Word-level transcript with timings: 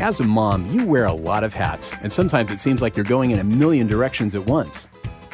As 0.00 0.20
a 0.20 0.24
mom, 0.24 0.64
you 0.70 0.86
wear 0.86 1.06
a 1.06 1.12
lot 1.12 1.42
of 1.42 1.52
hats, 1.52 1.92
and 2.02 2.12
sometimes 2.12 2.52
it 2.52 2.60
seems 2.60 2.80
like 2.80 2.96
you're 2.96 3.04
going 3.04 3.32
in 3.32 3.40
a 3.40 3.44
million 3.44 3.88
directions 3.88 4.36
at 4.36 4.46
once. 4.46 4.86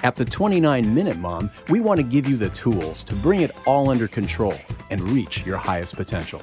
At 0.03 0.17
the 0.17 0.25
29 0.25 0.95
Minute 0.95 1.19
Mom, 1.19 1.51
we 1.69 1.81
want 1.81 1.99
to 1.99 2.03
give 2.03 2.27
you 2.27 2.39
the 2.39 2.49
tools 2.49 3.05
to 3.05 3.15
bring 3.17 3.43
it 3.43 3.51
all 3.67 3.91
under 3.91 4.09
control 4.09 4.55
and 4.89 5.03
reach 5.03 5.45
your 5.45 5.59
highest 5.59 5.97
potential. 5.97 6.41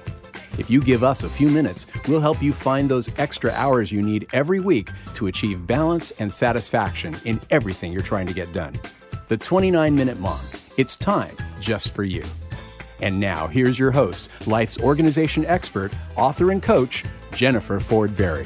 If 0.60 0.70
you 0.70 0.82
give 0.84 1.04
us 1.04 1.24
a 1.24 1.30
few 1.30 1.50
minutes, 1.50 1.88
we'll 2.08 2.20
help 2.20 2.44
you 2.44 2.54
find 2.54 2.88
those 2.88 3.10
extra 3.18 3.50
hours 3.54 3.92
you 3.92 4.04
need 4.04 4.28
every 4.34 4.60
week 4.60 4.90
to 5.16 5.26
achieve 5.26 5.66
balance 5.66 6.12
and 6.20 6.32
satisfaction 6.32 7.16
in 7.26 7.42
everything 7.50 7.92
you're 7.92 8.04
trying 8.04 8.28
to 8.28 8.36
get 8.36 8.54
done. 8.54 8.76
The 9.30 9.38
29 9.38 9.96
Minute 9.96 10.20
Mom. 10.20 10.40
It's 10.78 10.96
time 10.96 11.36
just 11.60 11.92
for 11.96 12.04
you. 12.04 12.24
And 13.02 13.20
now, 13.20 13.48
here's 13.48 13.80
your 13.80 13.90
host, 13.90 14.30
life's 14.46 14.80
organization 14.80 15.44
expert, 15.48 15.92
author, 16.16 16.52
and 16.52 16.62
coach, 16.62 17.04
Jennifer 17.34 17.80
Ford 17.80 18.16
Berry. 18.16 18.46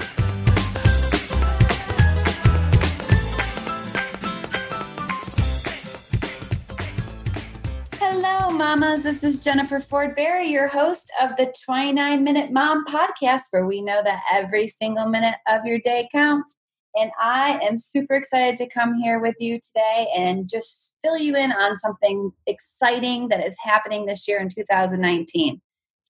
Hello, 7.93 8.52
mamas. 8.52 9.03
This 9.03 9.23
is 9.23 9.43
Jennifer 9.43 9.79
Ford 9.79 10.16
Berry, 10.16 10.48
your 10.48 10.67
host 10.67 11.12
of 11.21 11.35
the 11.35 11.53
29 11.66 12.23
Minute 12.23 12.52
Mom 12.52 12.85
podcast, 12.85 13.43
where 13.52 13.66
we 13.66 13.81
know 13.81 14.02
that 14.03 14.21
every 14.31 14.67
single 14.67 15.07
minute 15.07 15.35
of 15.48 15.65
your 15.65 15.79
day 15.79 16.07
counts. 16.12 16.55
And 16.95 17.12
I 17.20 17.59
am 17.62 17.77
super 17.77 18.15
excited 18.15 18.55
to 18.57 18.70
come 18.70 18.93
here 18.93 19.20
with 19.20 19.35
you 19.40 19.59
today 19.59 20.07
and 20.15 20.48
just 20.48 20.98
fill 21.04 21.17
you 21.17 21.35
in 21.35 21.52
on 21.52 21.77
something 21.77 22.31
exciting 22.48 23.27
that 23.27 23.45
is 23.45 23.55
happening 23.62 24.05
this 24.05 24.27
year 24.27 24.40
in 24.40 24.48
2019. 24.48 25.62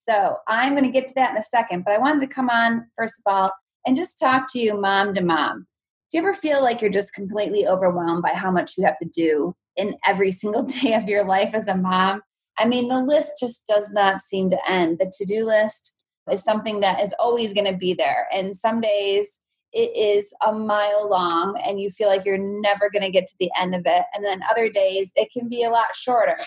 So 0.08 0.38
I'm 0.48 0.74
going 0.74 0.84
to 0.84 0.92
get 0.92 1.08
to 1.08 1.14
that 1.16 1.32
in 1.32 1.38
a 1.38 1.42
second, 1.42 1.84
but 1.84 1.94
I 1.94 1.98
wanted 1.98 2.22
to 2.22 2.34
come 2.34 2.50
on, 2.50 2.88
first 2.96 3.16
of 3.20 3.32
all, 3.32 3.52
and 3.86 3.96
just 3.96 4.20
talk 4.20 4.52
to 4.52 4.60
you 4.60 4.80
mom 4.80 5.16
to 5.16 5.22
mom. 5.22 5.66
Do 6.12 6.18
you 6.18 6.24
ever 6.24 6.34
feel 6.34 6.62
like 6.62 6.80
you're 6.80 6.92
just 6.92 7.14
completely 7.14 7.68
overwhelmed 7.68 8.22
by 8.22 8.34
how 8.34 8.52
much 8.52 8.78
you 8.78 8.86
have 8.86 9.00
to 9.00 9.10
do 9.10 9.56
in 9.76 9.98
every 10.06 10.32
single 10.32 10.64
day 10.82 10.94
of 10.94 11.10
your 11.10 11.24
life 11.24 11.54
as 11.54 11.68
a 11.68 11.76
mom? 11.76 12.22
I 12.58 12.66
mean, 12.66 12.88
the 12.88 13.02
list 13.02 13.34
just 13.40 13.66
does 13.68 13.92
not 13.92 14.22
seem 14.22 14.50
to 14.52 14.72
end. 14.72 15.00
The 15.00 15.12
to 15.18 15.26
do 15.26 15.44
list 15.44 15.96
is 16.32 16.44
something 16.44 16.80
that 16.82 17.02
is 17.02 17.14
always 17.20 17.54
going 17.54 17.72
to 17.72 17.78
be 17.78 17.94
there. 17.94 18.28
And 18.32 18.56
some 18.56 18.82
days 18.82 19.40
it 19.74 19.92
is 19.96 20.32
a 20.46 20.54
mile 20.54 21.10
long 21.10 21.60
and 21.66 21.80
you 21.80 21.90
feel 21.90 22.08
like 22.08 22.26
you're 22.26 22.38
never 22.38 22.90
going 22.90 23.04
to 23.04 23.12
get 23.12 23.28
to 23.28 23.36
the 23.40 23.52
end 23.60 23.76
of 23.76 23.82
it. 23.86 24.04
And 24.14 24.24
then 24.24 24.42
other 24.50 24.70
days 24.70 25.12
it 25.16 25.30
can 25.34 25.50
be 25.50 25.64
a 25.64 25.70
lot 25.70 25.96
shorter 25.96 26.38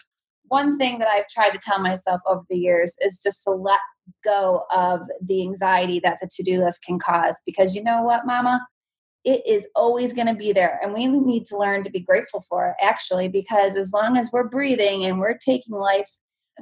one 0.48 0.78
thing 0.78 0.98
that 0.98 1.08
I've 1.08 1.28
tried 1.28 1.50
to 1.50 1.58
tell 1.58 1.80
myself 1.80 2.20
over 2.26 2.42
the 2.50 2.58
years 2.58 2.94
is 3.00 3.22
just 3.22 3.42
to 3.44 3.50
let 3.50 3.80
go 4.24 4.64
of 4.70 5.00
the 5.20 5.42
anxiety 5.42 6.00
that 6.00 6.18
the 6.20 6.28
to 6.36 6.42
do 6.42 6.62
list 6.62 6.80
can 6.86 6.98
cause. 6.98 7.36
Because 7.46 7.74
you 7.74 7.82
know 7.82 8.02
what, 8.02 8.26
mama? 8.26 8.66
It 9.24 9.42
is 9.46 9.66
always 9.74 10.12
going 10.12 10.28
to 10.28 10.34
be 10.34 10.52
there. 10.52 10.78
And 10.82 10.94
we 10.94 11.06
need 11.06 11.44
to 11.46 11.58
learn 11.58 11.84
to 11.84 11.90
be 11.90 12.00
grateful 12.00 12.42
for 12.48 12.68
it, 12.68 12.76
actually, 12.80 13.28
because 13.28 13.76
as 13.76 13.92
long 13.92 14.16
as 14.16 14.30
we're 14.32 14.48
breathing 14.48 15.04
and 15.04 15.18
we're 15.18 15.36
taking 15.36 15.74
life, 15.74 16.10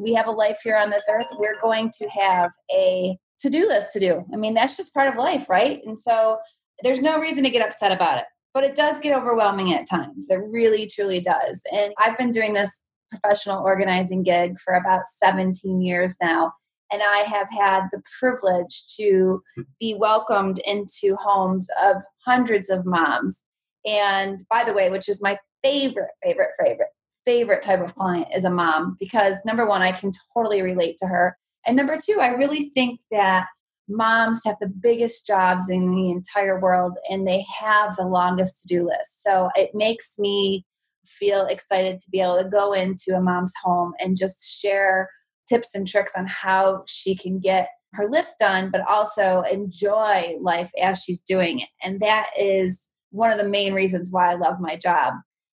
we 0.01 0.15
have 0.15 0.27
a 0.27 0.33
life 0.33 0.59
here 0.65 0.77
on 0.77 0.91
this 0.91 1.05
earth, 1.11 1.27
we're 1.39 1.61
going 1.61 1.91
to 1.99 2.09
have 2.09 2.51
a 2.75 3.17
to 3.41 3.51
do 3.51 3.69
list 3.69 3.93
to 3.93 4.01
do. 4.01 4.25
I 4.33 4.37
mean, 4.37 4.55
that's 4.55 4.77
just 4.77 4.95
part 4.95 5.09
of 5.09 5.17
life, 5.17 5.49
right? 5.49 5.81
And 5.85 6.01
so 6.01 6.39
there's 6.83 7.03
no 7.03 7.21
reason 7.21 7.45
to 7.45 7.51
get 7.51 7.67
upset 7.67 7.93
about 7.93 8.19
it. 8.19 8.25
But 8.55 8.65
it 8.65 8.75
does 8.75 9.01
get 9.01 9.17
overwhelming 9.17 9.75
at 9.75 9.89
times. 9.89 10.29
It 10.31 10.41
really, 10.51 10.87
truly 10.87 11.21
does. 11.21 11.61
And 11.73 11.93
I've 11.99 12.17
been 12.17 12.31
doing 12.31 12.55
this 12.55 12.81
professional 13.11 13.63
organizing 13.63 14.23
gig 14.23 14.59
for 14.61 14.75
about 14.75 15.03
17 15.23 15.81
years 15.81 16.17
now. 16.21 16.53
And 16.93 17.03
I 17.03 17.19
have 17.19 17.49
had 17.51 17.89
the 17.93 18.03
privilege 18.19 18.85
to 18.97 19.43
be 19.81 19.97
welcomed 19.99 20.59
into 20.65 21.17
homes 21.17 21.67
of 21.83 21.97
hundreds 22.25 22.71
of 22.71 22.87
moms. 22.87 23.45
And 23.85 24.45
by 24.51 24.65
the 24.65 24.73
way, 24.73 24.91
which 24.91 25.09
is 25.09 25.23
my 25.23 25.39
favorite, 25.63 26.11
favorite, 26.23 26.51
favorite, 26.59 26.89
favorite 27.25 27.63
type 27.63 27.81
of 27.81 27.95
client 27.95 28.29
is 28.35 28.45
a 28.45 28.51
mom 28.51 28.97
because 29.01 29.39
number 29.45 29.67
one, 29.67 29.83
I 29.83 29.93
can 29.93 30.13
totally 30.33 30.63
relate 30.63 30.97
to 30.99 31.07
her. 31.07 31.37
And 31.67 31.77
number 31.77 31.99
two, 31.99 32.21
I 32.21 32.29
really 32.29 32.71
think 32.71 33.01
that 33.11 33.47
moms 33.89 34.43
have 34.45 34.57
the 34.61 34.69
biggest 34.69 35.27
jobs 35.27 35.69
in 35.69 35.95
the 35.95 36.11
entire 36.11 36.61
world 36.61 36.99
and 37.09 37.27
they 37.27 37.45
have 37.61 37.97
the 37.97 38.07
longest 38.07 38.63
to 38.63 38.69
do 38.69 38.87
list. 38.87 39.23
So 39.23 39.51
it 39.57 39.71
makes 39.75 40.19
me 40.19 40.65
feel 41.07 41.47
excited 41.47 42.01
to 42.01 42.11
be 42.11 42.21
able 42.21 42.43
to 42.43 42.49
go 42.49 42.73
into 42.73 43.17
a 43.17 43.21
mom's 43.21 43.53
home 43.63 43.93
and 43.99 44.17
just 44.17 44.61
share 44.61 45.09
tips 45.49 45.75
and 45.75 45.87
tricks 45.87 46.13
on 46.17 46.27
how 46.27 46.83
she 46.87 47.17
can 47.17 47.39
get 47.39 47.69
her 47.93 48.09
list 48.09 48.33
done, 48.39 48.71
but 48.71 48.87
also 48.89 49.43
enjoy 49.51 50.35
life 50.41 50.71
as 50.81 51.03
she's 51.03 51.21
doing 51.21 51.61
it. 51.61 51.69
And 51.83 52.01
that 52.01 52.31
is 52.39 52.87
one 53.11 53.31
of 53.31 53.39
the 53.39 53.49
main 53.49 53.73
reasons 53.73 54.11
why 54.11 54.31
I 54.31 54.35
love 54.35 54.61
my 54.61 54.77
job. 54.77 55.15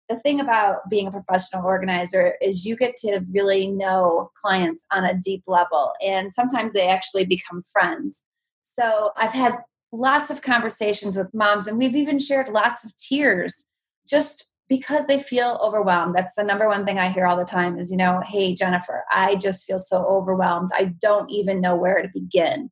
The 0.09 0.19
thing 0.21 0.41
about 0.41 0.89
being 0.89 1.07
a 1.07 1.11
professional 1.11 1.65
organizer 1.65 2.35
is 2.41 2.65
you 2.65 2.77
get 2.77 2.97
to 2.97 3.21
really 3.31 3.69
know 3.69 4.31
clients 4.41 4.85
on 4.91 5.05
a 5.05 5.15
deep 5.15 5.43
level, 5.47 5.93
and 6.03 6.33
sometimes 6.33 6.73
they 6.73 6.89
actually 6.89 7.27
become 7.27 7.61
friends. 7.73 8.25
So 8.63 9.11
I've 9.17 9.33
had 9.33 9.57
lots 9.93 10.31
of 10.31 10.41
conversations 10.41 11.17
with 11.17 11.35
moms, 11.35 11.67
and 11.67 11.77
we've 11.77 11.97
even 11.97 12.19
shared 12.19 12.49
lots 12.49 12.85
of 12.85 12.93
tears 12.97 13.67
just 14.09 14.48
because 14.69 15.07
they 15.07 15.19
feel 15.19 15.59
overwhelmed. 15.63 16.15
That's 16.15 16.35
the 16.35 16.45
number 16.45 16.69
one 16.69 16.85
thing 16.85 16.99
I 16.99 17.09
hear 17.09 17.27
all 17.27 17.37
the 17.37 17.45
time 17.45 17.79
is, 17.79 17.91
you 17.91 17.97
know, 17.97 18.21
hey, 18.25 18.55
Jennifer, 18.55 19.05
I 19.11 19.37
just 19.37 19.65
feel 19.65 19.79
so 19.79 20.05
overwhelmed. 20.05 20.71
I 20.75 20.93
don't 21.01 21.31
even 21.31 21.61
know 21.61 21.75
where 21.75 22.03
to 22.03 22.09
begin. 22.13 22.71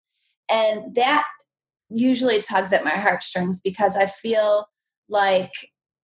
And 0.51 0.95
that 0.95 1.27
usually 1.89 2.43
tugs 2.43 2.73
at 2.73 2.85
my 2.85 2.91
heartstrings 2.91 3.61
because 3.61 3.97
I 3.97 4.07
feel 4.07 4.67
like 5.09 5.53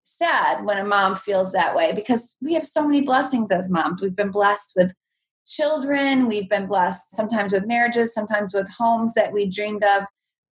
sad 0.04 0.66
when 0.66 0.78
a 0.78 0.86
mom 0.86 1.16
feels 1.16 1.52
that 1.52 1.76
way 1.76 1.94
because 1.94 2.36
we 2.42 2.54
have 2.54 2.66
so 2.66 2.88
many 2.88 3.02
blessings 3.02 3.52
as 3.52 3.70
moms. 3.70 4.02
We've 4.02 4.16
been 4.16 4.32
blessed 4.32 4.74
with 4.76 4.94
children, 5.46 6.28
we've 6.28 6.50
been 6.50 6.68
blessed 6.68 7.12
sometimes 7.12 7.52
with 7.52 7.66
marriages, 7.66 8.14
sometimes 8.14 8.54
with 8.54 8.70
homes 8.70 9.14
that 9.16 9.34
we 9.34 9.50
dreamed 9.50 9.84
of. 9.84 10.04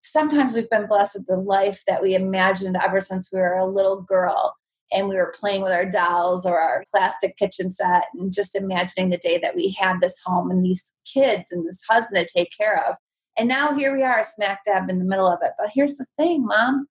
Sometimes 0.02 0.54
we've 0.54 0.70
been 0.70 0.88
blessed 0.88 1.16
with 1.16 1.28
the 1.28 1.38
life 1.38 1.84
that 1.88 2.02
we 2.02 2.16
imagined 2.16 2.78
ever 2.84 3.00
since 3.00 3.30
we 3.32 3.40
were 3.40 3.58
a 3.58 3.66
little 3.66 4.02
girl 4.02 4.56
and 4.92 5.08
we 5.08 5.16
were 5.16 5.34
playing 5.40 5.62
with 5.62 5.72
our 5.72 5.86
dolls 5.86 6.46
or 6.46 6.60
our 6.60 6.84
plastic 6.92 7.38
kitchen 7.38 7.72
set 7.72 8.06
and 8.14 8.34
just 8.34 8.56
imagining 8.56 9.10
the 9.10 9.18
day 9.18 9.38
that 9.38 9.56
we 9.56 9.72
had 9.80 10.00
this 10.00 10.20
home 10.26 10.50
and 10.50 10.66
these 10.66 10.94
kids 11.12 11.52
and 11.52 11.68
this 11.68 11.82
husband 11.88 12.26
to 12.26 12.34
take 12.34 12.50
care 12.56 12.84
of. 12.88 12.96
And 13.38 13.48
now 13.48 13.74
here 13.76 13.96
we 13.96 14.04
are, 14.04 14.24
smack 14.24 14.62
dab 14.66 14.90
in 14.90 15.00
the 15.00 15.06
middle 15.06 15.28
of 15.28 15.40
it. 15.42 15.52
But 15.58 15.70
here's 15.74 15.96
the 15.96 16.06
thing, 16.18 16.46
mom 16.46 16.88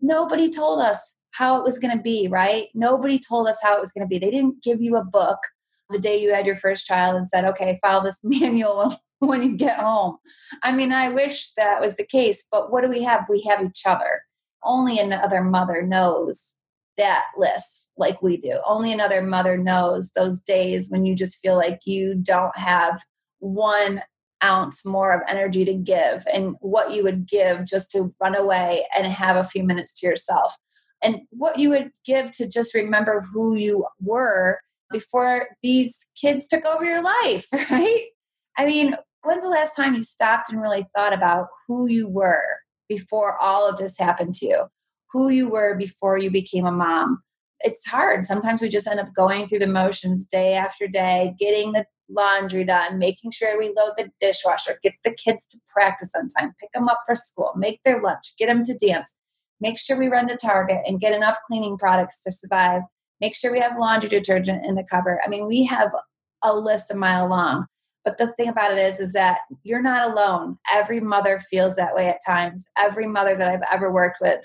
nobody 0.00 0.48
told 0.48 0.80
us 0.80 1.16
how 1.32 1.58
it 1.58 1.64
was 1.64 1.78
going 1.78 1.96
to 1.96 2.02
be, 2.02 2.28
right? 2.28 2.68
Nobody 2.74 3.18
told 3.18 3.46
us 3.46 3.58
how 3.62 3.76
it 3.76 3.80
was 3.80 3.92
going 3.92 4.04
to 4.04 4.08
be. 4.08 4.18
They 4.18 4.30
didn't 4.30 4.62
give 4.62 4.80
you 4.80 4.96
a 4.96 5.04
book 5.04 5.38
the 5.90 5.98
day 5.98 6.20
you 6.20 6.32
had 6.32 6.46
your 6.46 6.56
first 6.56 6.86
child 6.86 7.16
and 7.16 7.28
said, 7.28 7.44
okay, 7.44 7.78
follow 7.82 8.04
this 8.04 8.20
manual 8.22 8.94
when 9.18 9.42
you 9.42 9.56
get 9.56 9.78
home. 9.78 10.18
I 10.62 10.72
mean, 10.72 10.92
I 10.92 11.10
wish 11.10 11.52
that 11.56 11.80
was 11.80 11.96
the 11.96 12.06
case, 12.06 12.44
but 12.50 12.72
what 12.72 12.82
do 12.82 12.88
we 12.88 13.02
have? 13.02 13.26
We 13.28 13.42
have 13.42 13.64
each 13.64 13.82
other. 13.86 14.22
Only 14.62 14.98
another 14.98 15.42
mother 15.42 15.82
knows 15.82 16.56
that 17.00 17.24
list 17.36 17.88
like 17.96 18.22
we 18.22 18.36
do. 18.36 18.60
Only 18.64 18.92
another 18.92 19.22
mother 19.22 19.56
knows 19.56 20.10
those 20.12 20.40
days 20.40 20.88
when 20.90 21.04
you 21.04 21.14
just 21.14 21.38
feel 21.40 21.56
like 21.56 21.80
you 21.84 22.14
don't 22.14 22.56
have 22.56 23.02
one 23.38 24.02
ounce 24.42 24.84
more 24.84 25.12
of 25.12 25.22
energy 25.28 25.64
to 25.64 25.74
give 25.74 26.24
and 26.32 26.56
what 26.60 26.92
you 26.92 27.02
would 27.02 27.26
give 27.26 27.64
just 27.64 27.90
to 27.92 28.14
run 28.22 28.36
away 28.36 28.86
and 28.96 29.06
have 29.06 29.36
a 29.36 29.44
few 29.44 29.64
minutes 29.64 29.98
to 30.00 30.06
yourself. 30.06 30.56
And 31.02 31.22
what 31.30 31.58
you 31.58 31.70
would 31.70 31.90
give 32.04 32.30
to 32.32 32.48
just 32.48 32.74
remember 32.74 33.26
who 33.32 33.56
you 33.56 33.86
were 34.00 34.60
before 34.92 35.48
these 35.62 36.06
kids 36.20 36.48
took 36.48 36.64
over 36.64 36.84
your 36.84 37.02
life, 37.02 37.46
right? 37.70 38.06
I 38.58 38.66
mean, 38.66 38.94
when's 39.22 39.42
the 39.42 39.48
last 39.48 39.74
time 39.74 39.94
you 39.94 40.02
stopped 40.02 40.52
and 40.52 40.60
really 40.60 40.86
thought 40.94 41.14
about 41.14 41.46
who 41.66 41.86
you 41.86 42.08
were 42.08 42.42
before 42.88 43.38
all 43.38 43.68
of 43.68 43.78
this 43.78 43.98
happened 43.98 44.34
to 44.34 44.46
you? 44.46 44.64
Who 45.12 45.28
you 45.28 45.48
were 45.48 45.76
before 45.76 46.18
you 46.18 46.30
became 46.30 46.66
a 46.66 46.72
mom. 46.72 47.22
It's 47.60 47.86
hard. 47.86 48.24
Sometimes 48.24 48.62
we 48.62 48.68
just 48.68 48.86
end 48.86 49.00
up 49.00 49.14
going 49.14 49.46
through 49.46 49.58
the 49.58 49.66
motions 49.66 50.26
day 50.26 50.54
after 50.54 50.86
day, 50.86 51.34
getting 51.38 51.72
the 51.72 51.84
laundry 52.08 52.64
done, 52.64 52.98
making 52.98 53.30
sure 53.30 53.58
we 53.58 53.74
load 53.76 53.92
the 53.96 54.10
dishwasher, 54.20 54.78
get 54.82 54.94
the 55.04 55.14
kids 55.14 55.46
to 55.48 55.58
practice 55.68 56.10
on 56.16 56.28
time, 56.28 56.54
pick 56.60 56.72
them 56.72 56.88
up 56.88 57.00
for 57.06 57.14
school, 57.14 57.52
make 57.56 57.80
their 57.84 58.02
lunch, 58.02 58.34
get 58.38 58.46
them 58.46 58.64
to 58.64 58.74
dance, 58.74 59.14
make 59.60 59.78
sure 59.78 59.98
we 59.98 60.08
run 60.08 60.28
to 60.28 60.36
Target 60.36 60.80
and 60.86 61.00
get 61.00 61.14
enough 61.14 61.38
cleaning 61.46 61.76
products 61.76 62.22
to 62.24 62.32
survive, 62.32 62.82
make 63.20 63.34
sure 63.34 63.52
we 63.52 63.60
have 63.60 63.78
laundry 63.78 64.08
detergent 64.08 64.64
in 64.64 64.74
the 64.74 64.84
cupboard. 64.90 65.18
I 65.24 65.28
mean, 65.28 65.46
we 65.46 65.64
have 65.64 65.90
a 66.42 66.56
list 66.56 66.90
a 66.90 66.96
mile 66.96 67.28
long. 67.28 67.66
But 68.02 68.16
the 68.16 68.28
thing 68.28 68.48
about 68.48 68.72
it 68.72 68.78
is, 68.78 68.98
is 68.98 69.12
that 69.12 69.40
you're 69.62 69.82
not 69.82 70.10
alone. 70.10 70.56
Every 70.72 71.00
mother 71.00 71.38
feels 71.50 71.76
that 71.76 71.94
way 71.94 72.08
at 72.08 72.20
times. 72.26 72.64
Every 72.78 73.06
mother 73.06 73.36
that 73.36 73.48
I've 73.48 73.60
ever 73.70 73.92
worked 73.92 74.18
with 74.22 74.40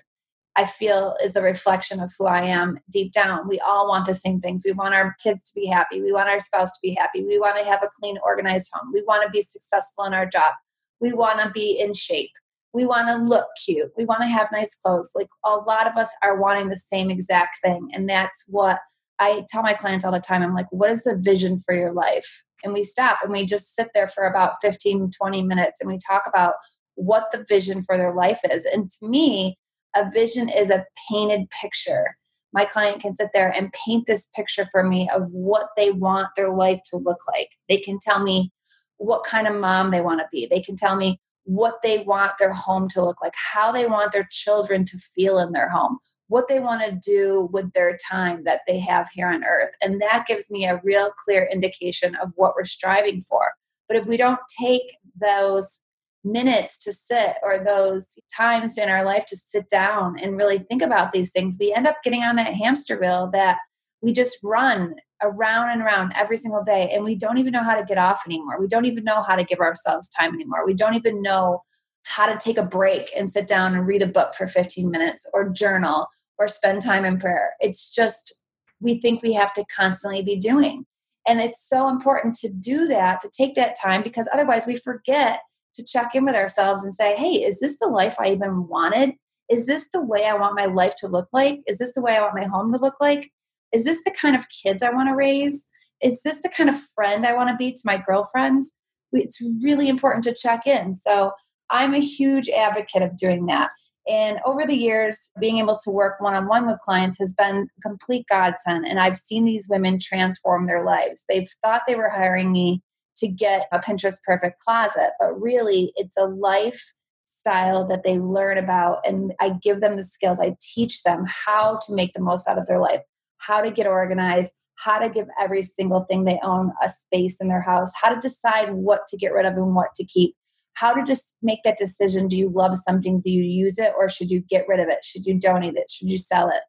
I 0.57 0.65
feel 0.65 1.15
is 1.23 1.35
a 1.35 1.41
reflection 1.41 1.99
of 1.99 2.13
who 2.17 2.25
I 2.25 2.43
am 2.43 2.79
deep 2.89 3.11
down. 3.11 3.47
We 3.47 3.59
all 3.59 3.89
want 3.89 4.05
the 4.05 4.13
same 4.13 4.39
things. 4.39 4.63
We 4.65 4.71
want 4.71 4.95
our 4.95 5.15
kids 5.21 5.49
to 5.49 5.59
be 5.59 5.65
happy. 5.65 6.01
We 6.01 6.13
want 6.13 6.29
our 6.29 6.39
spouse 6.39 6.71
to 6.71 6.79
be 6.81 6.93
happy. 6.93 7.23
We 7.25 7.39
want 7.39 7.57
to 7.57 7.65
have 7.65 7.83
a 7.83 7.89
clean, 7.99 8.17
organized 8.23 8.71
home. 8.73 8.91
We 8.93 9.03
want 9.05 9.23
to 9.23 9.29
be 9.29 9.41
successful 9.41 10.05
in 10.05 10.13
our 10.13 10.25
job. 10.25 10.53
We 11.01 11.13
want 11.13 11.39
to 11.41 11.51
be 11.51 11.77
in 11.79 11.93
shape. 11.93 12.31
We 12.73 12.85
want 12.85 13.07
to 13.07 13.15
look 13.15 13.47
cute. 13.65 13.91
We 13.97 14.05
want 14.05 14.21
to 14.21 14.27
have 14.27 14.47
nice 14.51 14.75
clothes. 14.75 15.11
Like 15.13 15.29
a 15.45 15.55
lot 15.55 15.87
of 15.87 15.97
us 15.97 16.09
are 16.23 16.39
wanting 16.39 16.69
the 16.69 16.77
same 16.77 17.09
exact 17.09 17.57
thing. 17.63 17.89
And 17.93 18.09
that's 18.09 18.43
what 18.47 18.79
I 19.19 19.43
tell 19.49 19.61
my 19.61 19.73
clients 19.73 20.05
all 20.05 20.11
the 20.11 20.19
time. 20.19 20.41
I'm 20.41 20.53
like, 20.53 20.67
what 20.71 20.89
is 20.89 21.03
the 21.03 21.15
vision 21.15 21.57
for 21.57 21.73
your 21.73 21.93
life? 21.93 22.43
And 22.63 22.73
we 22.73 22.83
stop 22.83 23.19
and 23.23 23.31
we 23.31 23.45
just 23.45 23.75
sit 23.75 23.89
there 23.93 24.07
for 24.07 24.23
about 24.23 24.55
15, 24.61 25.11
20 25.11 25.43
minutes 25.43 25.79
and 25.81 25.89
we 25.89 25.99
talk 26.05 26.23
about 26.27 26.55
what 26.95 27.31
the 27.31 27.45
vision 27.47 27.81
for 27.81 27.97
their 27.97 28.13
life 28.13 28.39
is. 28.49 28.65
And 28.65 28.89
to 28.89 29.07
me, 29.07 29.57
a 29.95 30.09
vision 30.09 30.49
is 30.49 30.69
a 30.69 30.85
painted 31.09 31.49
picture. 31.49 32.17
My 32.53 32.65
client 32.65 33.01
can 33.01 33.15
sit 33.15 33.29
there 33.33 33.49
and 33.49 33.73
paint 33.73 34.07
this 34.07 34.27
picture 34.35 34.65
for 34.71 34.83
me 34.83 35.09
of 35.13 35.23
what 35.31 35.69
they 35.75 35.91
want 35.91 36.29
their 36.35 36.53
life 36.53 36.79
to 36.87 36.97
look 36.97 37.19
like. 37.27 37.49
They 37.67 37.77
can 37.77 37.99
tell 37.99 38.23
me 38.23 38.51
what 38.97 39.25
kind 39.25 39.47
of 39.47 39.55
mom 39.55 39.91
they 39.91 40.01
want 40.01 40.21
to 40.21 40.27
be. 40.31 40.47
They 40.49 40.61
can 40.61 40.75
tell 40.75 40.95
me 40.95 41.19
what 41.43 41.81
they 41.83 42.03
want 42.03 42.33
their 42.39 42.53
home 42.53 42.87
to 42.89 43.03
look 43.03 43.21
like, 43.21 43.33
how 43.35 43.71
they 43.71 43.85
want 43.85 44.11
their 44.11 44.27
children 44.31 44.85
to 44.85 44.97
feel 45.15 45.39
in 45.39 45.51
their 45.51 45.69
home, 45.69 45.97
what 46.27 46.47
they 46.47 46.59
want 46.59 46.81
to 46.81 46.91
do 46.91 47.49
with 47.51 47.71
their 47.73 47.97
time 48.09 48.43
that 48.45 48.61
they 48.67 48.79
have 48.79 49.07
here 49.13 49.29
on 49.29 49.43
earth. 49.43 49.71
And 49.81 50.01
that 50.01 50.25
gives 50.27 50.49
me 50.49 50.65
a 50.65 50.81
real 50.83 51.11
clear 51.23 51.47
indication 51.51 52.15
of 52.15 52.31
what 52.35 52.53
we're 52.55 52.65
striving 52.65 53.21
for. 53.21 53.51
But 53.87 53.97
if 53.97 54.07
we 54.07 54.17
don't 54.17 54.39
take 54.59 54.95
those 55.19 55.81
minutes 56.25 56.77
to 56.79 56.91
sit 56.91 57.35
or 57.43 57.63
those 57.63 58.17
times 58.35 58.77
in 58.77 58.89
our 58.89 59.05
life 59.05 59.25
to 59.27 59.37
sit 59.37 59.69
down 59.69 60.17
and 60.19 60.37
really 60.37 60.57
think 60.57 60.81
about 60.81 61.11
these 61.11 61.31
things, 61.31 61.57
we 61.59 61.73
end 61.73 61.87
up 61.87 61.97
getting 62.03 62.23
on 62.23 62.35
that 62.35 62.53
hamster 62.53 62.99
wheel 62.99 63.29
that 63.31 63.57
we 64.01 64.11
just 64.11 64.37
run 64.43 64.95
around 65.23 65.69
and 65.69 65.81
around 65.81 66.11
every 66.15 66.37
single 66.37 66.63
day 66.63 66.89
and 66.91 67.03
we 67.03 67.15
don't 67.15 67.37
even 67.37 67.53
know 67.53 67.63
how 67.63 67.75
to 67.75 67.85
get 67.85 67.97
off 67.97 68.23
anymore. 68.25 68.59
We 68.59 68.67
don't 68.67 68.85
even 68.85 69.03
know 69.03 69.21
how 69.21 69.35
to 69.35 69.43
give 69.43 69.59
ourselves 69.59 70.09
time 70.09 70.33
anymore. 70.33 70.65
We 70.65 70.73
don't 70.73 70.95
even 70.95 71.21
know 71.21 71.61
how 72.03 72.31
to 72.31 72.37
take 72.37 72.57
a 72.57 72.65
break 72.65 73.09
and 73.17 73.31
sit 73.31 73.47
down 73.47 73.73
and 73.73 73.87
read 73.87 74.01
a 74.01 74.07
book 74.07 74.35
for 74.35 74.47
15 74.47 74.91
minutes 74.91 75.25
or 75.33 75.49
journal 75.49 76.07
or 76.37 76.47
spend 76.47 76.81
time 76.81 77.05
in 77.05 77.17
prayer. 77.17 77.53
It's 77.59 77.93
just, 77.93 78.43
we 78.79 78.99
think 78.99 79.23
we 79.23 79.33
have 79.33 79.53
to 79.53 79.65
constantly 79.75 80.21
be 80.21 80.37
doing. 80.37 80.85
And 81.27 81.41
it's 81.41 81.67
so 81.67 81.87
important 81.87 82.35
to 82.35 82.49
do 82.49 82.87
that, 82.87 83.21
to 83.21 83.29
take 83.35 83.55
that 83.55 83.75
time, 83.81 84.03
because 84.03 84.27
otherwise 84.31 84.67
we 84.67 84.75
forget 84.75 85.39
to 85.75 85.85
check 85.85 86.15
in 86.15 86.25
with 86.25 86.35
ourselves 86.35 86.83
and 86.83 86.93
say, 86.93 87.15
hey, 87.15 87.31
is 87.31 87.59
this 87.59 87.77
the 87.79 87.87
life 87.87 88.15
I 88.19 88.31
even 88.31 88.67
wanted? 88.67 89.13
Is 89.49 89.65
this 89.67 89.87
the 89.93 90.01
way 90.01 90.25
I 90.25 90.35
want 90.35 90.55
my 90.55 90.65
life 90.65 90.95
to 90.97 91.07
look 91.07 91.27
like? 91.31 91.61
Is 91.67 91.77
this 91.77 91.93
the 91.93 92.01
way 92.01 92.15
I 92.15 92.21
want 92.21 92.35
my 92.35 92.45
home 92.45 92.73
to 92.73 92.79
look 92.79 92.95
like? 92.99 93.29
Is 93.71 93.85
this 93.85 94.03
the 94.03 94.11
kind 94.11 94.35
of 94.35 94.47
kids 94.49 94.81
I 94.81 94.91
want 94.91 95.09
to 95.09 95.15
raise? 95.15 95.67
Is 96.01 96.21
this 96.23 96.41
the 96.41 96.49
kind 96.49 96.69
of 96.69 96.79
friend 96.95 97.25
I 97.25 97.33
want 97.33 97.49
to 97.49 97.55
be 97.55 97.71
to 97.71 97.81
my 97.85 98.01
girlfriends? 98.05 98.73
It's 99.11 99.39
really 99.61 99.87
important 99.87 100.23
to 100.25 100.33
check 100.33 100.65
in. 100.65 100.95
So 100.95 101.31
I'm 101.69 101.93
a 101.93 101.99
huge 101.99 102.49
advocate 102.49 103.01
of 103.01 103.17
doing 103.17 103.45
that. 103.47 103.69
And 104.07 104.39
over 104.45 104.65
the 104.65 104.75
years, 104.75 105.31
being 105.39 105.57
able 105.57 105.79
to 105.83 105.89
work 105.89 106.21
one 106.21 106.35
on 106.35 106.47
one 106.47 106.67
with 106.67 106.79
clients 106.81 107.19
has 107.19 107.33
been 107.33 107.67
a 107.77 107.81
complete 107.81 108.25
godsend. 108.29 108.85
And 108.85 108.99
I've 108.99 109.17
seen 109.17 109.45
these 109.45 109.67
women 109.67 109.99
transform 109.99 110.67
their 110.67 110.85
lives. 110.85 111.23
They've 111.27 111.49
thought 111.63 111.83
they 111.87 111.95
were 111.95 112.09
hiring 112.09 112.51
me 112.51 112.83
to 113.17 113.27
get 113.27 113.67
a 113.71 113.79
Pinterest 113.79 114.21
perfect 114.25 114.59
closet, 114.59 115.11
but 115.19 115.39
really 115.39 115.93
it's 115.95 116.17
a 116.17 116.25
lifestyle 116.25 117.87
that 117.87 118.03
they 118.03 118.19
learn 118.19 118.57
about. 118.57 118.99
And 119.05 119.33
I 119.39 119.51
give 119.61 119.81
them 119.81 119.97
the 119.97 120.03
skills, 120.03 120.39
I 120.39 120.55
teach 120.61 121.03
them 121.03 121.25
how 121.27 121.79
to 121.85 121.93
make 121.93 122.13
the 122.13 122.21
most 122.21 122.47
out 122.47 122.57
of 122.57 122.67
their 122.67 122.79
life, 122.79 123.01
how 123.37 123.61
to 123.61 123.71
get 123.71 123.87
organized, 123.87 124.51
how 124.77 124.99
to 124.99 125.09
give 125.09 125.27
every 125.39 125.61
single 125.61 126.03
thing 126.03 126.25
they 126.25 126.39
own 126.43 126.71
a 126.83 126.89
space 126.89 127.39
in 127.39 127.47
their 127.47 127.61
house, 127.61 127.91
how 128.01 128.13
to 128.13 128.19
decide 128.19 128.73
what 128.73 129.07
to 129.07 129.17
get 129.17 129.33
rid 129.33 129.45
of 129.45 129.53
and 129.53 129.75
what 129.75 129.93
to 129.95 130.05
keep 130.05 130.35
how 130.75 130.93
to 130.93 131.03
just 131.03 131.35
make 131.41 131.63
that 131.63 131.77
decision 131.77 132.27
do 132.27 132.37
you 132.37 132.49
love 132.53 132.77
something? 132.77 133.21
Do 133.21 133.31
you 133.31 133.43
use 133.43 133.79
it 133.79 133.93
or 133.97 134.07
should 134.07 134.29
you 134.29 134.41
get 134.41 134.65
rid 134.67 134.79
of 134.79 134.87
it? 134.89 135.03
Should 135.03 135.25
you 135.25 135.39
donate 135.39 135.75
it? 135.75 135.89
Should 135.89 136.09
you 136.09 136.17
sell 136.17 136.49
it? 136.49 136.61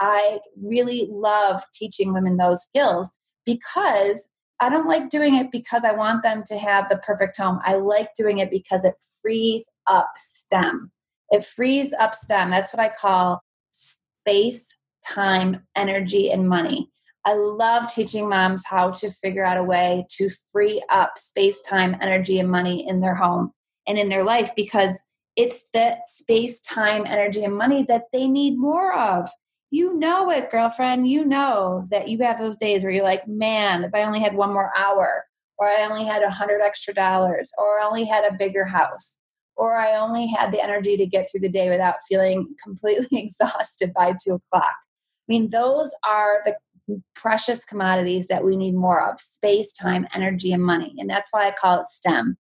I 0.00 0.40
really 0.60 1.08
love 1.10 1.62
teaching 1.72 2.12
women 2.12 2.36
those 2.36 2.64
skills 2.64 3.12
because 3.46 4.28
i 4.62 4.70
don't 4.70 4.88
like 4.88 5.10
doing 5.10 5.34
it 5.34 5.50
because 5.50 5.84
i 5.84 5.92
want 5.92 6.22
them 6.22 6.42
to 6.46 6.56
have 6.56 6.88
the 6.88 6.98
perfect 6.98 7.36
home. 7.36 7.58
I 7.64 7.74
like 7.74 8.14
doing 8.14 8.38
it 8.38 8.50
because 8.50 8.84
it 8.84 8.94
frees 9.20 9.64
up 9.86 10.10
stem. 10.16 10.90
It 11.30 11.44
frees 11.44 11.92
up 11.98 12.14
stem. 12.14 12.50
That's 12.50 12.72
what 12.72 12.80
i 12.80 12.88
call 12.88 13.42
space 13.72 14.76
time 15.06 15.66
energy 15.76 16.30
and 16.30 16.48
money. 16.48 16.90
I 17.24 17.34
love 17.34 17.88
teaching 17.88 18.28
moms 18.28 18.64
how 18.66 18.90
to 18.90 19.10
figure 19.10 19.44
out 19.44 19.56
a 19.56 19.62
way 19.62 20.06
to 20.16 20.28
free 20.50 20.82
up 20.88 21.18
space, 21.18 21.60
time, 21.62 21.96
energy, 22.00 22.40
and 22.40 22.50
money 22.50 22.88
in 22.88 23.00
their 23.00 23.14
home 23.14 23.52
and 23.86 23.96
in 23.96 24.08
their 24.08 24.24
life 24.24 24.50
because 24.56 24.98
it's 25.36 25.64
the 25.72 25.96
space, 26.06 26.60
time, 26.60 27.04
energy, 27.06 27.44
and 27.44 27.56
money 27.56 27.84
that 27.84 28.04
they 28.12 28.26
need 28.26 28.58
more 28.58 28.92
of. 28.92 29.30
You 29.72 29.94
know 29.94 30.30
it, 30.30 30.50
girlfriend. 30.50 31.08
You 31.08 31.24
know 31.24 31.86
that 31.90 32.08
you 32.08 32.18
have 32.18 32.38
those 32.38 32.58
days 32.58 32.84
where 32.84 32.92
you're 32.92 33.02
like, 33.02 33.26
man, 33.26 33.84
if 33.84 33.94
I 33.94 34.02
only 34.02 34.20
had 34.20 34.34
one 34.34 34.52
more 34.52 34.70
hour, 34.76 35.24
or 35.56 35.66
I 35.66 35.88
only 35.88 36.04
had 36.04 36.22
a 36.22 36.28
hundred 36.28 36.60
extra 36.60 36.92
dollars, 36.92 37.50
or 37.56 37.80
I 37.80 37.86
only 37.86 38.04
had 38.04 38.26
a 38.26 38.36
bigger 38.36 38.66
house, 38.66 39.18
or 39.56 39.74
I 39.74 39.96
only 39.96 40.26
had 40.26 40.52
the 40.52 40.62
energy 40.62 40.98
to 40.98 41.06
get 41.06 41.26
through 41.30 41.40
the 41.40 41.48
day 41.48 41.70
without 41.70 41.96
feeling 42.06 42.54
completely 42.62 43.06
exhausted 43.18 43.94
by 43.94 44.14
two 44.22 44.34
o'clock. 44.34 44.74
I 44.74 45.26
mean, 45.26 45.48
those 45.48 45.94
are 46.06 46.42
the 46.44 47.00
precious 47.14 47.64
commodities 47.64 48.26
that 48.26 48.44
we 48.44 48.58
need 48.58 48.74
more 48.74 49.00
of 49.08 49.22
space, 49.22 49.72
time, 49.72 50.06
energy, 50.14 50.52
and 50.52 50.62
money. 50.62 50.94
And 50.98 51.08
that's 51.08 51.30
why 51.32 51.46
I 51.46 51.52
call 51.52 51.80
it 51.80 51.86
STEM. 51.86 52.36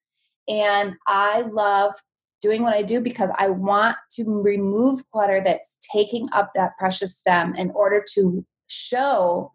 And 0.48 0.96
I 1.06 1.42
love 1.42 1.94
doing 2.40 2.62
what 2.62 2.74
I 2.74 2.82
do 2.82 3.00
because 3.00 3.30
I 3.38 3.50
want 3.50 3.96
to 4.12 4.24
remove 4.24 5.08
clutter 5.10 5.42
that's 5.44 5.78
taking 5.92 6.28
up 6.32 6.52
that 6.54 6.76
precious 6.78 7.16
stem 7.16 7.54
in 7.54 7.70
order 7.70 8.04
to 8.14 8.44
show 8.66 9.52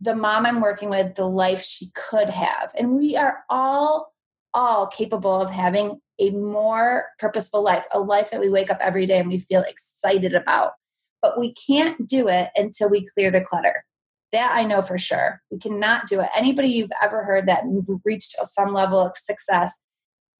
the 0.00 0.14
mom 0.14 0.46
I'm 0.46 0.60
working 0.60 0.90
with 0.90 1.14
the 1.14 1.26
life 1.26 1.62
she 1.62 1.90
could 1.94 2.28
have. 2.28 2.72
And 2.76 2.96
we 2.96 3.16
are 3.16 3.44
all 3.48 4.12
all 4.52 4.86
capable 4.86 5.40
of 5.40 5.50
having 5.50 6.00
a 6.20 6.30
more 6.30 7.06
purposeful 7.18 7.62
life, 7.62 7.84
a 7.92 7.98
life 7.98 8.30
that 8.30 8.40
we 8.40 8.48
wake 8.48 8.70
up 8.70 8.78
every 8.80 9.04
day 9.04 9.18
and 9.18 9.28
we 9.28 9.40
feel 9.40 9.62
excited 9.62 10.32
about. 10.32 10.72
But 11.20 11.40
we 11.40 11.54
can't 11.66 12.06
do 12.06 12.28
it 12.28 12.50
until 12.54 12.88
we 12.88 13.06
clear 13.14 13.32
the 13.32 13.40
clutter. 13.40 13.84
That 14.30 14.52
I 14.54 14.64
know 14.64 14.82
for 14.82 14.98
sure. 14.98 15.40
We 15.50 15.58
cannot 15.58 16.06
do 16.06 16.20
it. 16.20 16.28
Anybody 16.36 16.68
you've 16.68 16.90
ever 17.02 17.24
heard 17.24 17.46
that 17.48 17.64
reached 18.04 18.36
some 18.52 18.72
level 18.72 18.98
of 18.98 19.12
success 19.16 19.72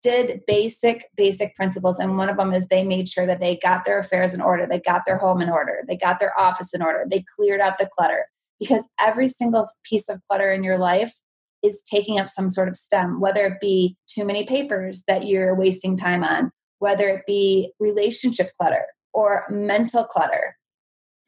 did 0.04 0.42
basic, 0.46 1.06
basic 1.16 1.56
principles. 1.56 1.98
And 1.98 2.18
one 2.18 2.28
of 2.28 2.36
them 2.36 2.52
is 2.52 2.66
they 2.66 2.84
made 2.84 3.08
sure 3.08 3.26
that 3.26 3.40
they 3.40 3.56
got 3.56 3.84
their 3.84 3.98
affairs 3.98 4.34
in 4.34 4.42
order, 4.42 4.66
they 4.66 4.78
got 4.78 5.02
their 5.06 5.16
home 5.16 5.40
in 5.40 5.48
order, 5.48 5.82
they 5.88 5.96
got 5.96 6.20
their 6.20 6.38
office 6.38 6.74
in 6.74 6.82
order, 6.82 7.04
they 7.08 7.24
cleared 7.34 7.60
out 7.60 7.78
the 7.78 7.88
clutter. 7.88 8.26
Because 8.60 8.86
every 9.00 9.28
single 9.28 9.68
piece 9.82 10.08
of 10.08 10.20
clutter 10.28 10.52
in 10.52 10.62
your 10.62 10.78
life 10.78 11.14
is 11.62 11.82
taking 11.82 12.20
up 12.20 12.28
some 12.28 12.50
sort 12.50 12.68
of 12.68 12.76
stem, 12.76 13.20
whether 13.20 13.46
it 13.46 13.60
be 13.60 13.96
too 14.06 14.24
many 14.24 14.44
papers 14.44 15.02
that 15.08 15.26
you're 15.26 15.56
wasting 15.56 15.96
time 15.96 16.22
on, 16.22 16.52
whether 16.78 17.08
it 17.08 17.22
be 17.26 17.72
relationship 17.80 18.50
clutter 18.60 18.84
or 19.14 19.46
mental 19.48 20.04
clutter, 20.04 20.56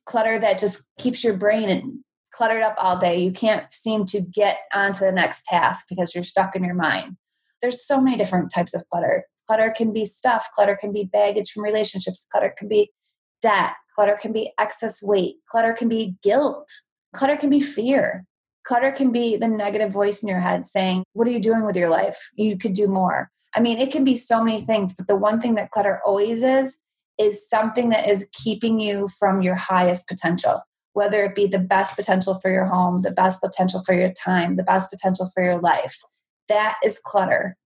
clutter 0.04 0.38
that 0.38 0.58
just 0.58 0.84
keeps 0.98 1.24
your 1.24 1.36
brain 1.36 2.04
cluttered 2.32 2.62
up 2.62 2.74
all 2.78 2.98
day. 2.98 3.18
You 3.18 3.32
can't 3.32 3.64
seem 3.72 4.04
to 4.06 4.20
get 4.20 4.58
onto 4.74 5.00
the 5.00 5.12
next 5.12 5.46
task 5.46 5.86
because 5.88 6.14
you're 6.14 6.24
stuck 6.24 6.54
in 6.54 6.62
your 6.62 6.74
mind. 6.74 7.16
There's 7.66 7.84
so 7.84 8.00
many 8.00 8.16
different 8.16 8.52
types 8.54 8.74
of 8.74 8.88
clutter. 8.92 9.24
Clutter 9.48 9.74
can 9.76 9.92
be 9.92 10.04
stuff, 10.04 10.46
clutter 10.54 10.76
can 10.80 10.92
be 10.92 11.02
baggage 11.02 11.50
from 11.50 11.64
relationships, 11.64 12.24
clutter 12.30 12.54
can 12.56 12.68
be 12.68 12.92
debt, 13.42 13.72
clutter 13.96 14.16
can 14.16 14.32
be 14.32 14.52
excess 14.56 15.02
weight, 15.02 15.38
clutter 15.50 15.72
can 15.72 15.88
be 15.88 16.14
guilt, 16.22 16.70
clutter 17.12 17.36
can 17.36 17.50
be 17.50 17.58
fear. 17.58 18.24
Clutter 18.64 18.92
can 18.92 19.10
be 19.10 19.36
the 19.36 19.48
negative 19.48 19.90
voice 19.92 20.22
in 20.22 20.28
your 20.28 20.38
head 20.38 20.68
saying, 20.68 21.02
What 21.14 21.26
are 21.26 21.32
you 21.32 21.40
doing 21.40 21.66
with 21.66 21.74
your 21.74 21.88
life? 21.88 22.30
You 22.34 22.56
could 22.56 22.72
do 22.72 22.86
more. 22.86 23.30
I 23.52 23.58
mean, 23.58 23.78
it 23.78 23.90
can 23.90 24.04
be 24.04 24.14
so 24.14 24.44
many 24.44 24.60
things, 24.60 24.94
but 24.94 25.08
the 25.08 25.16
one 25.16 25.40
thing 25.40 25.56
that 25.56 25.72
clutter 25.72 26.00
always 26.06 26.44
is, 26.44 26.76
is 27.18 27.48
something 27.48 27.88
that 27.88 28.08
is 28.08 28.28
keeping 28.32 28.78
you 28.78 29.08
from 29.18 29.42
your 29.42 29.56
highest 29.56 30.06
potential 30.06 30.60
whether 30.92 31.22
it 31.24 31.34
be 31.34 31.46
the 31.46 31.58
best 31.58 31.94
potential 31.94 32.40
for 32.40 32.50
your 32.50 32.64
home, 32.64 33.02
the 33.02 33.10
best 33.10 33.42
potential 33.42 33.82
for 33.84 33.92
your 33.92 34.10
time, 34.12 34.56
the 34.56 34.62
best 34.62 34.90
potential 34.90 35.30
for 35.34 35.44
your 35.44 35.60
life. 35.60 35.98
That 36.48 36.76
is 36.84 36.98
clutter. 36.98 37.56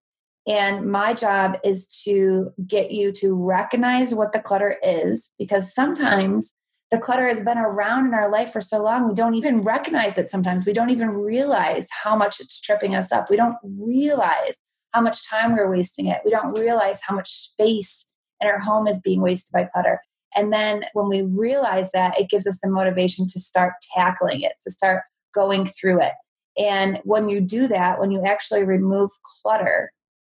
And 0.47 0.91
my 0.91 1.13
job 1.13 1.59
is 1.63 1.87
to 2.05 2.51
get 2.67 2.91
you 2.91 3.13
to 3.13 3.35
recognize 3.35 4.15
what 4.15 4.33
the 4.33 4.41
clutter 4.41 4.77
is 4.83 5.31
because 5.39 5.75
sometimes 5.75 6.53
the 6.91 6.99
clutter 6.99 7.29
has 7.29 7.43
been 7.43 7.59
around 7.59 8.07
in 8.07 8.15
our 8.15 8.29
life 8.29 8.53
for 8.53 8.61
so 8.61 8.83
long, 8.83 9.09
we 9.09 9.15
don't 9.15 9.35
even 9.35 9.63
recognize 9.63 10.19
it 10.19 10.29
sometimes. 10.29 10.67
We 10.67 10.73
don't 10.73 10.91
even 10.91 11.11
realize 11.11 11.87
how 12.03 12.17
much 12.17 12.41
it's 12.41 12.61
tripping 12.61 12.97
us 12.97 13.13
up. 13.13 13.31
We 13.31 13.37
don't 13.37 13.57
realize 13.63 14.59
how 14.93 15.01
much 15.03 15.29
time 15.29 15.53
we're 15.53 15.71
wasting 15.71 16.07
it. 16.07 16.21
We 16.25 16.33
don't 16.33 16.59
realize 16.59 17.01
how 17.01 17.15
much 17.15 17.31
space 17.31 18.07
in 18.41 18.49
our 18.49 18.59
home 18.59 18.89
is 18.89 19.01
being 19.01 19.21
wasted 19.21 19.53
by 19.53 19.69
clutter. 19.73 20.01
And 20.35 20.53
then 20.53 20.83
when 20.93 21.09
we 21.09 21.23
realize 21.23 21.93
that, 21.93 22.19
it 22.19 22.29
gives 22.29 22.47
us 22.47 22.59
the 22.61 22.69
motivation 22.69 23.27
to 23.29 23.39
start 23.39 23.75
tackling 23.95 24.41
it, 24.41 24.55
to 24.65 24.71
start 24.73 25.03
going 25.33 25.67
through 25.67 26.01
it. 26.01 26.13
And 26.61 27.01
when 27.05 27.31
you 27.31 27.41
do 27.41 27.67
that, 27.69 27.99
when 27.99 28.11
you 28.11 28.23
actually 28.23 28.65
remove 28.65 29.11
clutter, 29.43 29.93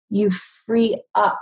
you 0.09 0.29
free 0.31 1.03
up 1.15 1.41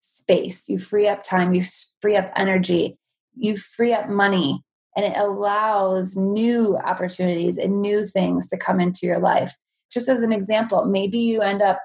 space, 0.00 0.68
you 0.68 0.78
free 0.78 1.08
up 1.08 1.22
time, 1.22 1.54
you 1.54 1.64
free 2.02 2.14
up 2.14 2.30
energy, 2.36 2.98
you 3.34 3.56
free 3.56 3.94
up 3.94 4.10
money, 4.10 4.62
and 4.94 5.06
it 5.06 5.16
allows 5.16 6.16
new 6.16 6.76
opportunities 6.76 7.56
and 7.56 7.80
new 7.80 8.04
things 8.04 8.46
to 8.48 8.58
come 8.58 8.78
into 8.78 9.06
your 9.06 9.20
life. 9.20 9.56
Just 9.90 10.08
as 10.08 10.22
an 10.22 10.32
example, 10.32 10.84
maybe 10.84 11.18
you 11.18 11.40
end 11.40 11.62
up 11.62 11.80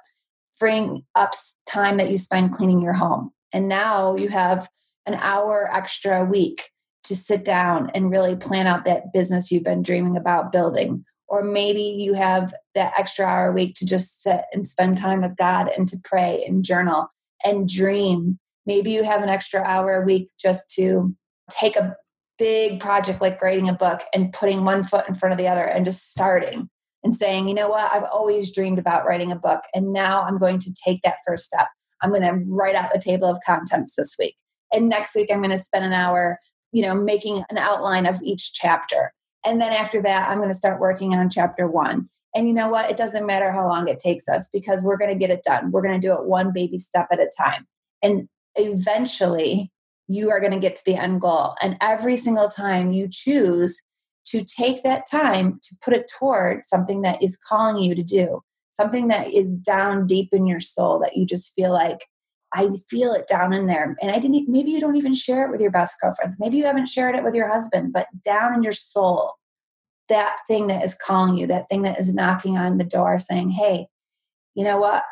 freeing 0.57 1.05
up 1.15 1.33
time 1.69 1.95
that 1.97 2.11
you 2.11 2.17
spend 2.17 2.53
cleaning 2.53 2.81
your 2.81 2.93
home. 2.93 3.31
And 3.53 3.69
now 3.69 4.15
you 4.17 4.27
have 4.27 4.67
an 5.05 5.13
hour 5.15 5.73
extra 5.73 6.23
a 6.23 6.25
week 6.25 6.69
to 7.05 7.15
sit 7.15 7.45
down 7.45 7.89
and 7.95 8.11
really 8.11 8.35
plan 8.35 8.67
out 8.67 8.83
that 8.83 9.13
business 9.13 9.51
you've 9.51 9.63
been 9.63 9.81
dreaming 9.81 10.17
about 10.17 10.51
building. 10.51 11.05
Or 11.29 11.43
maybe 11.43 11.81
you 11.81 12.13
have 12.13 12.53
that 12.75 12.93
extra 12.97 13.25
hour 13.25 13.47
a 13.47 13.51
week 13.51 13.75
to 13.75 13.85
just 13.85 14.23
sit 14.23 14.41
and 14.51 14.67
spend 14.67 14.97
time 14.97 15.21
with 15.21 15.37
God 15.37 15.69
and 15.75 15.87
to 15.87 15.97
pray 16.03 16.43
and 16.47 16.63
journal 16.63 17.07
and 17.45 17.69
dream. 17.69 18.39
Maybe 18.65 18.91
you 18.91 19.03
have 19.03 19.21
an 19.21 19.29
extra 19.29 19.61
hour 19.61 20.01
a 20.01 20.05
week 20.05 20.29
just 20.39 20.69
to 20.75 21.15
take 21.49 21.75
a 21.75 21.95
big 22.37 22.79
project 22.79 23.21
like 23.21 23.41
writing 23.41 23.69
a 23.69 23.73
book 23.73 24.01
and 24.13 24.33
putting 24.33 24.63
one 24.63 24.83
foot 24.83 25.07
in 25.07 25.13
front 25.13 25.33
of 25.33 25.37
the 25.37 25.47
other 25.47 25.65
and 25.65 25.85
just 25.85 26.11
starting 26.11 26.69
and 27.03 27.15
saying, 27.15 27.47
you 27.47 27.53
know 27.53 27.69
what, 27.69 27.91
I've 27.93 28.03
always 28.03 28.53
dreamed 28.53 28.79
about 28.79 29.05
writing 29.05 29.31
a 29.31 29.35
book. 29.35 29.61
And 29.73 29.93
now 29.93 30.23
I'm 30.23 30.37
going 30.37 30.59
to 30.59 30.73
take 30.73 31.01
that 31.03 31.17
first 31.25 31.45
step. 31.45 31.67
I'm 32.01 32.11
going 32.11 32.23
to 32.23 32.45
write 32.49 32.75
out 32.75 32.91
the 32.93 32.99
table 32.99 33.27
of 33.27 33.37
contents 33.45 33.95
this 33.95 34.15
week. 34.17 34.35
And 34.71 34.89
next 34.89 35.15
week, 35.15 35.29
I'm 35.31 35.41
going 35.41 35.51
to 35.51 35.57
spend 35.57 35.85
an 35.85 35.93
hour, 35.93 36.39
you 36.71 36.83
know, 36.83 36.95
making 36.95 37.43
an 37.49 37.57
outline 37.57 38.05
of 38.05 38.21
each 38.23 38.53
chapter. 38.53 39.13
And 39.45 39.61
then 39.61 39.71
after 39.71 40.01
that, 40.01 40.29
I'm 40.29 40.37
going 40.37 40.49
to 40.49 40.55
start 40.55 40.79
working 40.79 41.15
on 41.15 41.29
chapter 41.29 41.67
one. 41.67 42.09
And 42.35 42.47
you 42.47 42.53
know 42.53 42.69
what? 42.69 42.89
It 42.91 42.97
doesn't 42.97 43.25
matter 43.25 43.51
how 43.51 43.67
long 43.67 43.87
it 43.87 43.99
takes 43.99 44.27
us 44.27 44.49
because 44.53 44.83
we're 44.83 44.97
going 44.97 45.11
to 45.11 45.17
get 45.17 45.31
it 45.31 45.43
done. 45.43 45.71
We're 45.71 45.81
going 45.81 45.99
to 45.99 46.07
do 46.07 46.13
it 46.13 46.25
one 46.25 46.51
baby 46.53 46.77
step 46.77 47.07
at 47.11 47.19
a 47.19 47.29
time. 47.37 47.65
And 48.03 48.27
eventually, 48.55 49.71
you 50.07 50.29
are 50.31 50.39
going 50.39 50.51
to 50.51 50.59
get 50.59 50.75
to 50.75 50.81
the 50.85 50.95
end 50.95 51.21
goal. 51.21 51.55
And 51.61 51.77
every 51.81 52.17
single 52.17 52.49
time 52.49 52.93
you 52.93 53.07
choose 53.09 53.81
to 54.25 54.43
take 54.43 54.83
that 54.83 55.09
time 55.09 55.59
to 55.63 55.75
put 55.83 55.93
it 55.93 56.11
toward 56.19 56.65
something 56.65 57.01
that 57.01 57.23
is 57.23 57.37
calling 57.37 57.81
you 57.81 57.95
to 57.95 58.03
do, 58.03 58.41
something 58.71 59.07
that 59.07 59.31
is 59.33 59.57
down 59.57 60.05
deep 60.05 60.29
in 60.31 60.45
your 60.45 60.59
soul 60.59 60.99
that 60.99 61.17
you 61.17 61.25
just 61.25 61.53
feel 61.53 61.71
like, 61.71 62.05
I 62.53 62.69
feel 62.89 63.13
it 63.13 63.27
down 63.27 63.53
in 63.53 63.67
there. 63.67 63.95
And 64.01 64.11
I 64.11 64.19
didn't, 64.19 64.49
maybe 64.49 64.71
you 64.71 64.79
don't 64.79 64.95
even 64.95 65.13
share 65.13 65.45
it 65.45 65.51
with 65.51 65.61
your 65.61 65.71
best 65.71 65.95
girlfriends. 66.01 66.37
Maybe 66.39 66.57
you 66.57 66.65
haven't 66.65 66.87
shared 66.87 67.15
it 67.15 67.23
with 67.23 67.35
your 67.35 67.47
husband, 67.47 67.93
but 67.93 68.07
down 68.23 68.55
in 68.55 68.63
your 68.63 68.71
soul, 68.71 69.33
that 70.07 70.37
thing 70.47 70.67
that 70.67 70.83
is 70.83 70.95
calling 70.95 71.37
you, 71.37 71.45
that 71.47 71.69
thing 71.69 71.83
that 71.83 71.99
is 71.99 72.13
knocking 72.13 72.57
on 72.57 72.77
the 72.77 72.83
door 72.83 73.19
saying, 73.19 73.51
hey, 73.51 73.87
you 74.55 74.63
know 74.63 74.79
what? 74.79 75.03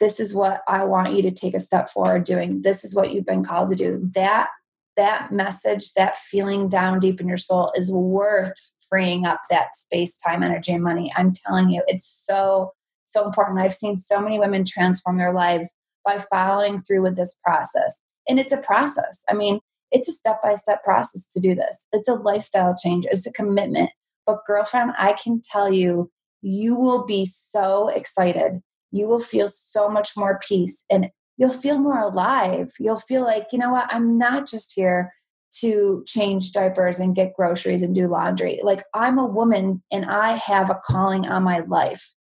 This 0.00 0.18
is 0.20 0.34
what 0.34 0.62
I 0.66 0.84
want 0.84 1.12
you 1.12 1.22
to 1.22 1.30
take 1.30 1.54
a 1.54 1.60
step 1.60 1.90
forward 1.90 2.24
doing. 2.24 2.62
This 2.62 2.84
is 2.84 2.94
what 2.94 3.12
you've 3.12 3.26
been 3.26 3.44
called 3.44 3.68
to 3.70 3.74
do. 3.74 4.10
That 4.14 4.48
that 4.96 5.30
message, 5.30 5.92
that 5.92 6.16
feeling 6.16 6.68
down 6.68 7.00
deep 7.00 7.20
in 7.20 7.28
your 7.28 7.36
soul 7.36 7.70
is 7.76 7.92
worth 7.92 8.54
freeing 8.88 9.26
up 9.26 9.42
that 9.50 9.76
space, 9.76 10.16
time, 10.16 10.42
energy, 10.42 10.72
and 10.72 10.82
money. 10.82 11.12
I'm 11.16 11.32
telling 11.32 11.70
you, 11.70 11.82
it's 11.86 12.06
so, 12.08 12.72
so 13.04 13.26
important. 13.26 13.58
I've 13.58 13.74
seen 13.74 13.98
so 13.98 14.20
many 14.20 14.38
women 14.38 14.64
transform 14.64 15.18
their 15.18 15.32
lives 15.32 15.70
by 16.06 16.24
following 16.30 16.80
through 16.80 17.02
with 17.02 17.16
this 17.16 17.36
process. 17.44 18.00
And 18.28 18.38
it's 18.38 18.52
a 18.52 18.58
process. 18.58 19.22
I 19.28 19.34
mean, 19.34 19.60
it's 19.90 20.08
a 20.08 20.12
step 20.12 20.40
by 20.42 20.54
step 20.54 20.82
process 20.82 21.28
to 21.28 21.40
do 21.40 21.54
this. 21.54 21.86
It's 21.92 22.08
a 22.08 22.14
lifestyle 22.14 22.74
change, 22.82 23.06
it's 23.10 23.26
a 23.26 23.32
commitment. 23.32 23.90
But, 24.26 24.44
girlfriend, 24.46 24.92
I 24.98 25.12
can 25.12 25.40
tell 25.40 25.72
you, 25.72 26.10
you 26.42 26.76
will 26.76 27.04
be 27.04 27.26
so 27.26 27.88
excited. 27.88 28.60
You 28.90 29.06
will 29.06 29.20
feel 29.20 29.48
so 29.48 29.88
much 29.88 30.16
more 30.16 30.40
peace 30.46 30.84
and 30.90 31.10
you'll 31.36 31.50
feel 31.50 31.78
more 31.78 31.98
alive. 31.98 32.72
You'll 32.80 32.98
feel 32.98 33.22
like, 33.22 33.48
you 33.52 33.58
know 33.58 33.70
what, 33.70 33.88
I'm 33.92 34.18
not 34.18 34.48
just 34.48 34.72
here 34.74 35.12
to 35.60 36.02
change 36.06 36.52
diapers 36.52 36.98
and 36.98 37.14
get 37.14 37.34
groceries 37.34 37.82
and 37.82 37.94
do 37.94 38.08
laundry. 38.08 38.60
Like, 38.62 38.82
I'm 38.94 39.18
a 39.18 39.26
woman 39.26 39.82
and 39.92 40.04
I 40.04 40.32
have 40.36 40.70
a 40.70 40.80
calling 40.84 41.26
on 41.26 41.44
my 41.44 41.60
life. 41.60 42.15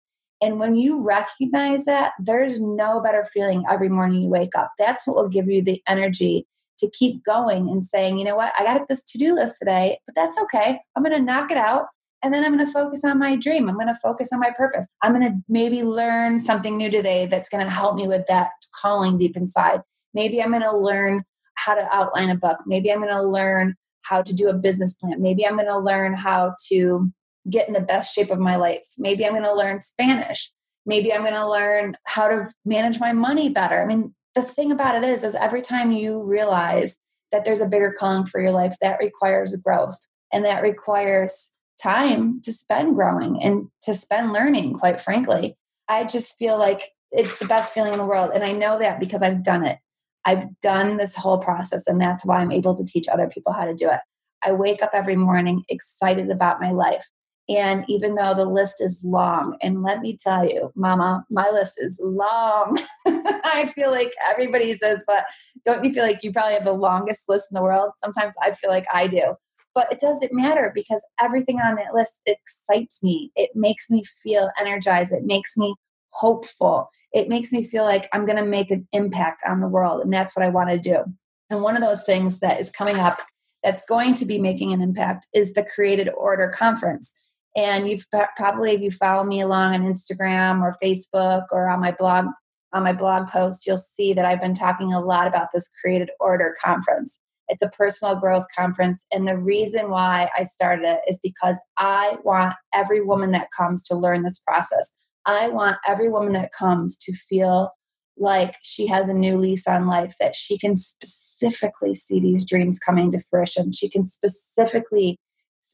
And 0.45 0.59
when 0.59 0.75
you 0.75 1.01
recognize 1.01 1.85
that, 1.85 2.11
there's 2.19 2.61
no 2.61 3.01
better 3.01 3.25
feeling 3.33 3.63
every 3.67 3.89
morning 3.89 4.21
you 4.21 4.29
wake 4.29 4.55
up. 4.55 4.71
That's 4.77 5.07
what 5.07 5.15
will 5.15 5.27
give 5.27 5.49
you 5.49 5.63
the 5.63 5.81
energy 5.87 6.45
to 6.77 6.91
keep 6.91 7.23
going 7.23 7.67
and 7.67 7.83
saying, 7.83 8.19
you 8.19 8.25
know 8.25 8.35
what, 8.35 8.53
I 8.59 8.63
got 8.63 8.87
this 8.87 9.03
to 9.05 9.17
do 9.17 9.33
list 9.33 9.55
today, 9.59 9.97
but 10.05 10.13
that's 10.13 10.37
okay. 10.43 10.79
I'm 10.95 11.01
going 11.01 11.17
to 11.17 11.23
knock 11.23 11.49
it 11.49 11.57
out. 11.57 11.87
And 12.21 12.31
then 12.31 12.43
I'm 12.43 12.53
going 12.53 12.63
to 12.63 12.71
focus 12.71 13.03
on 13.03 13.17
my 13.17 13.35
dream. 13.35 13.67
I'm 13.67 13.75
going 13.75 13.87
to 13.87 13.95
focus 13.95 14.29
on 14.31 14.39
my 14.39 14.51
purpose. 14.55 14.87
I'm 15.01 15.19
going 15.19 15.27
to 15.27 15.35
maybe 15.49 15.81
learn 15.81 16.39
something 16.39 16.77
new 16.77 16.91
today 16.91 17.25
that's 17.25 17.49
going 17.49 17.65
to 17.65 17.71
help 17.71 17.95
me 17.95 18.07
with 18.07 18.27
that 18.27 18.49
calling 18.79 19.17
deep 19.17 19.35
inside. 19.35 19.81
Maybe 20.13 20.43
I'm 20.43 20.51
going 20.51 20.61
to 20.61 20.77
learn 20.77 21.23
how 21.55 21.73
to 21.73 21.87
outline 21.91 22.29
a 22.29 22.35
book. 22.35 22.59
Maybe 22.67 22.91
I'm 22.91 23.01
going 23.01 23.13
to 23.13 23.23
learn 23.23 23.73
how 24.03 24.21
to 24.21 24.35
do 24.35 24.47
a 24.49 24.53
business 24.53 24.93
plan. 24.93 25.19
Maybe 25.23 25.47
I'm 25.47 25.55
going 25.55 25.67
to 25.67 25.79
learn 25.79 26.13
how 26.13 26.53
to 26.67 27.11
get 27.49 27.67
in 27.67 27.73
the 27.73 27.81
best 27.81 28.13
shape 28.13 28.31
of 28.31 28.39
my 28.39 28.55
life. 28.55 28.85
Maybe 28.97 29.25
I'm 29.25 29.33
going 29.33 29.43
to 29.43 29.53
learn 29.53 29.81
Spanish. 29.81 30.51
Maybe 30.85 31.13
I'm 31.13 31.21
going 31.21 31.33
to 31.33 31.49
learn 31.49 31.97
how 32.03 32.27
to 32.27 32.51
manage 32.63 32.99
my 32.99 33.13
money 33.13 33.49
better. 33.49 33.81
I 33.81 33.85
mean, 33.85 34.13
the 34.35 34.43
thing 34.43 34.71
about 34.71 34.95
it 34.95 35.07
is 35.07 35.23
is 35.23 35.35
every 35.35 35.61
time 35.61 35.91
you 35.91 36.21
realize 36.21 36.97
that 37.31 37.45
there's 37.45 37.61
a 37.61 37.67
bigger 37.67 37.93
calling 37.97 38.25
for 38.25 38.39
your 38.39 38.51
life 38.51 38.75
that 38.81 38.99
requires 38.99 39.55
growth 39.57 39.97
and 40.31 40.45
that 40.45 40.61
requires 40.61 41.51
time 41.81 42.41
to 42.43 42.53
spend 42.53 42.95
growing 42.95 43.41
and 43.41 43.67
to 43.83 43.93
spend 43.93 44.33
learning, 44.33 44.73
quite 44.73 45.01
frankly. 45.01 45.57
I 45.87 46.03
just 46.05 46.37
feel 46.37 46.57
like 46.57 46.91
it's 47.11 47.39
the 47.39 47.45
best 47.45 47.73
feeling 47.73 47.93
in 47.93 47.99
the 47.99 48.05
world. 48.05 48.31
And 48.33 48.43
I 48.43 48.51
know 48.51 48.79
that 48.79 48.99
because 48.99 49.21
I've 49.21 49.43
done 49.43 49.65
it. 49.65 49.79
I've 50.25 50.59
done 50.59 50.97
this 50.97 51.15
whole 51.15 51.37
process, 51.37 51.85
and 51.85 52.01
that's 52.01 52.25
why 52.25 52.37
I'm 52.37 52.51
able 52.51 52.75
to 52.75 52.83
teach 52.83 53.07
other 53.07 53.27
people 53.27 53.53
how 53.53 53.65
to 53.65 53.75
do 53.75 53.89
it. 53.89 53.99
I 54.43 54.53
wake 54.53 54.81
up 54.81 54.89
every 54.93 55.15
morning 55.15 55.63
excited 55.69 56.31
about 56.31 56.59
my 56.59 56.71
life. 56.71 57.05
And 57.47 57.85
even 57.87 58.15
though 58.15 58.33
the 58.33 58.45
list 58.45 58.81
is 58.81 59.03
long, 59.05 59.55
and 59.61 59.83
let 59.83 59.99
me 60.01 60.17
tell 60.17 60.47
you, 60.47 60.71
Mama, 60.75 61.23
my 61.29 61.49
list 61.51 61.73
is 61.77 61.99
long. 62.01 62.77
I 63.05 63.71
feel 63.75 63.91
like 63.91 64.13
everybody 64.27 64.73
says, 64.75 65.03
but 65.05 65.25
don't 65.63 65.83
you 65.83 65.93
feel 65.93 66.03
like 66.03 66.23
you 66.23 66.33
probably 66.33 66.55
have 66.55 66.65
the 66.65 66.73
longest 66.73 67.29
list 67.29 67.47
in 67.51 67.55
the 67.55 67.61
world? 67.61 67.91
Sometimes 67.97 68.33
I 68.41 68.51
feel 68.51 68.71
like 68.71 68.87
I 68.91 69.07
do. 69.07 69.35
But 69.75 69.91
it 69.91 69.99
doesn't 69.99 70.33
matter 70.33 70.71
because 70.73 71.03
everything 71.19 71.59
on 71.59 71.75
that 71.75 71.93
list 71.93 72.21
excites 72.25 73.03
me. 73.03 73.31
It 73.35 73.51
makes 73.53 73.89
me 73.89 74.03
feel 74.23 74.49
energized. 74.59 75.11
It 75.11 75.25
makes 75.25 75.55
me 75.55 75.75
hopeful. 76.11 76.89
It 77.11 77.27
makes 77.27 77.51
me 77.51 77.63
feel 77.63 77.83
like 77.83 78.07
I'm 78.13 78.25
going 78.25 78.37
to 78.37 78.45
make 78.45 78.71
an 78.71 78.87
impact 78.93 79.43
on 79.45 79.59
the 79.59 79.67
world. 79.67 80.01
And 80.01 80.11
that's 80.11 80.35
what 80.35 80.45
I 80.45 80.49
want 80.49 80.69
to 80.69 80.79
do. 80.79 81.03
And 81.49 81.61
one 81.61 81.75
of 81.75 81.81
those 81.81 82.03
things 82.03 82.39
that 82.39 82.59
is 82.59 82.71
coming 82.71 82.95
up 82.95 83.21
that's 83.63 83.83
going 83.85 84.15
to 84.15 84.25
be 84.25 84.39
making 84.39 84.71
an 84.71 84.81
impact 84.81 85.27
is 85.33 85.53
the 85.53 85.63
Created 85.63 86.09
Order 86.09 86.53
Conference. 86.55 87.13
And 87.55 87.87
you've 87.87 88.05
probably, 88.35 88.73
if 88.73 88.81
you 88.81 88.91
follow 88.91 89.23
me 89.23 89.41
along 89.41 89.73
on 89.73 89.81
Instagram 89.83 90.61
or 90.61 90.75
Facebook 90.83 91.45
or 91.51 91.69
on 91.69 91.79
my 91.79 91.91
blog, 91.91 92.25
on 92.73 92.83
my 92.83 92.91
blog 92.91 93.29
post, 93.29 93.65
you'll 93.65 93.77
see 93.77 94.13
that 94.13 94.25
I've 94.25 94.41
been 94.41 94.53
talking 94.53 94.91
a 94.91 94.99
lot 94.99 95.27
about 95.27 95.47
this 95.53 95.69
Created 95.81 96.09
Order 96.19 96.55
Conference. 96.61 97.21
It's 97.47 97.63
a 97.63 97.69
personal 97.69 98.19
growth 98.19 98.45
conference. 98.57 99.05
And 99.11 99.27
the 99.27 99.37
reason 99.37 99.89
why 99.89 100.29
I 100.37 100.43
started 100.43 100.85
it 100.85 100.99
is 101.07 101.19
because 101.21 101.57
I 101.77 102.17
want 102.23 102.55
every 102.73 103.01
woman 103.01 103.31
that 103.31 103.49
comes 103.55 103.87
to 103.87 103.95
learn 103.95 104.23
this 104.23 104.39
process. 104.39 104.91
I 105.25 105.49
want 105.49 105.77
every 105.87 106.09
woman 106.09 106.33
that 106.33 106.51
comes 106.51 106.97
to 106.97 107.13
feel 107.13 107.71
like 108.17 108.55
she 108.63 108.87
has 108.87 109.09
a 109.09 109.13
new 109.13 109.37
lease 109.37 109.67
on 109.67 109.87
life, 109.87 110.15
that 110.19 110.35
she 110.35 110.57
can 110.57 110.75
specifically 110.75 111.93
see 111.93 112.19
these 112.19 112.45
dreams 112.45 112.79
coming 112.79 113.11
to 113.11 113.19
fruition. 113.19 113.71
She 113.71 113.89
can 113.89 114.05
specifically 114.05 115.17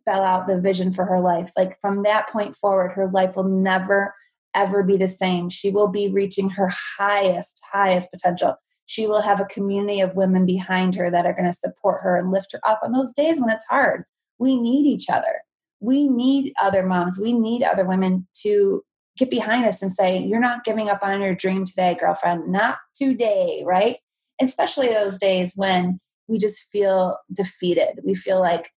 spell 0.01 0.23
out 0.23 0.47
the 0.47 0.59
vision 0.59 0.91
for 0.91 1.05
her 1.05 1.19
life. 1.19 1.51
Like 1.55 1.79
from 1.79 2.03
that 2.03 2.29
point 2.29 2.55
forward, 2.55 2.91
her 2.93 3.07
life 3.07 3.35
will 3.35 3.43
never, 3.43 4.13
ever 4.55 4.83
be 4.83 4.97
the 4.97 5.07
same. 5.07 5.49
She 5.49 5.69
will 5.69 5.87
be 5.87 6.09
reaching 6.09 6.49
her 6.49 6.71
highest, 6.97 7.61
highest 7.71 8.11
potential. 8.11 8.55
She 8.87 9.07
will 9.07 9.21
have 9.21 9.39
a 9.39 9.45
community 9.45 10.01
of 10.01 10.17
women 10.17 10.45
behind 10.45 10.95
her 10.95 11.09
that 11.09 11.25
are 11.25 11.33
going 11.33 11.45
to 11.45 11.53
support 11.53 12.01
her 12.01 12.17
and 12.17 12.31
lift 12.31 12.51
her 12.51 12.59
up 12.67 12.81
on 12.83 12.91
those 12.91 13.13
days 13.13 13.39
when 13.39 13.49
it's 13.49 13.65
hard. 13.69 14.03
We 14.37 14.59
need 14.59 14.85
each 14.85 15.09
other. 15.09 15.41
We 15.79 16.07
need 16.07 16.53
other 16.61 16.83
moms. 16.83 17.19
We 17.19 17.31
need 17.31 17.63
other 17.63 17.85
women 17.85 18.27
to 18.41 18.83
get 19.17 19.29
behind 19.29 19.65
us 19.65 19.81
and 19.81 19.91
say, 19.91 20.19
You're 20.19 20.39
not 20.39 20.63
giving 20.63 20.89
up 20.89 21.03
on 21.03 21.21
your 21.21 21.35
dream 21.35 21.63
today, 21.63 21.95
girlfriend. 21.99 22.51
Not 22.51 22.79
today, 22.95 23.63
right? 23.65 23.97
Especially 24.41 24.87
those 24.89 25.17
days 25.17 25.53
when 25.55 25.99
we 26.27 26.37
just 26.37 26.63
feel 26.71 27.17
defeated. 27.31 27.99
We 28.03 28.15
feel 28.15 28.39
like 28.39 28.71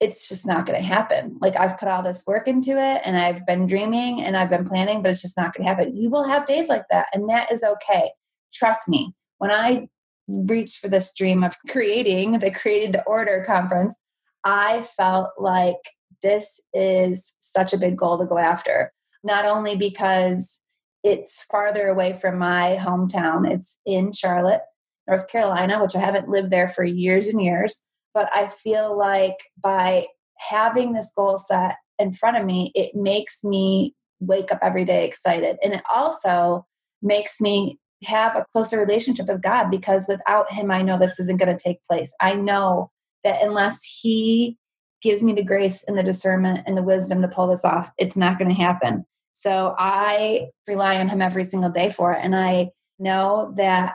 it's 0.00 0.28
just 0.28 0.46
not 0.46 0.64
going 0.64 0.80
to 0.80 0.86
happen. 0.86 1.36
Like 1.40 1.56
I've 1.56 1.78
put 1.78 1.88
all 1.88 2.02
this 2.02 2.24
work 2.26 2.46
into 2.46 2.70
it 2.70 3.02
and 3.04 3.16
I've 3.16 3.44
been 3.46 3.66
dreaming 3.66 4.22
and 4.22 4.36
I've 4.36 4.50
been 4.50 4.68
planning, 4.68 5.02
but 5.02 5.10
it's 5.10 5.22
just 5.22 5.36
not 5.36 5.54
going 5.54 5.64
to 5.64 5.68
happen. 5.68 5.96
You 5.96 6.08
will 6.08 6.24
have 6.24 6.46
days 6.46 6.68
like 6.68 6.84
that, 6.90 7.06
and 7.12 7.28
that 7.28 7.50
is 7.52 7.62
okay. 7.62 8.12
Trust 8.52 8.88
me 8.88 9.14
when 9.38 9.50
I 9.50 9.88
reached 10.28 10.78
for 10.78 10.88
this 10.88 11.14
dream 11.14 11.42
of 11.42 11.56
creating 11.68 12.32
the 12.32 12.50
Created 12.50 13.00
Order 13.06 13.42
conference, 13.46 13.96
I 14.44 14.82
felt 14.96 15.30
like 15.38 15.76
this 16.22 16.60
is 16.74 17.34
such 17.38 17.72
a 17.72 17.78
big 17.78 17.96
goal 17.96 18.18
to 18.18 18.26
go 18.26 18.38
after. 18.38 18.92
Not 19.24 19.44
only 19.44 19.76
because 19.76 20.60
it's 21.02 21.44
farther 21.50 21.88
away 21.88 22.12
from 22.12 22.38
my 22.38 22.76
hometown, 22.78 23.50
it's 23.50 23.80
in 23.86 24.12
Charlotte, 24.12 24.62
North 25.06 25.28
Carolina, 25.28 25.80
which 25.80 25.96
I 25.96 26.00
haven't 26.00 26.28
lived 26.28 26.50
there 26.50 26.68
for 26.68 26.84
years 26.84 27.28
and 27.28 27.42
years. 27.42 27.82
But 28.18 28.30
I 28.34 28.48
feel 28.48 28.98
like 28.98 29.36
by 29.62 30.08
having 30.38 30.92
this 30.92 31.12
goal 31.16 31.38
set 31.38 31.76
in 32.00 32.12
front 32.12 32.36
of 32.36 32.44
me, 32.44 32.72
it 32.74 32.96
makes 32.96 33.44
me 33.44 33.94
wake 34.18 34.50
up 34.50 34.58
every 34.60 34.84
day 34.84 35.06
excited. 35.06 35.56
And 35.62 35.72
it 35.72 35.82
also 35.88 36.66
makes 37.00 37.40
me 37.40 37.78
have 38.02 38.34
a 38.34 38.44
closer 38.50 38.76
relationship 38.76 39.28
with 39.28 39.40
God 39.40 39.70
because 39.70 40.06
without 40.08 40.50
Him, 40.50 40.72
I 40.72 40.82
know 40.82 40.98
this 40.98 41.20
isn't 41.20 41.38
going 41.38 41.56
to 41.56 41.62
take 41.62 41.78
place. 41.84 42.12
I 42.20 42.34
know 42.34 42.90
that 43.22 43.40
unless 43.40 43.84
He 43.84 44.58
gives 45.00 45.22
me 45.22 45.32
the 45.32 45.44
grace 45.44 45.84
and 45.86 45.96
the 45.96 46.02
discernment 46.02 46.62
and 46.66 46.76
the 46.76 46.82
wisdom 46.82 47.22
to 47.22 47.28
pull 47.28 47.46
this 47.46 47.64
off, 47.64 47.92
it's 47.98 48.16
not 48.16 48.36
going 48.36 48.48
to 48.48 48.60
happen. 48.60 49.04
So 49.32 49.76
I 49.78 50.48
rely 50.66 50.96
on 50.96 51.08
Him 51.08 51.22
every 51.22 51.44
single 51.44 51.70
day 51.70 51.90
for 51.90 52.14
it. 52.14 52.18
And 52.20 52.34
I 52.34 52.70
know 52.98 53.54
that 53.56 53.94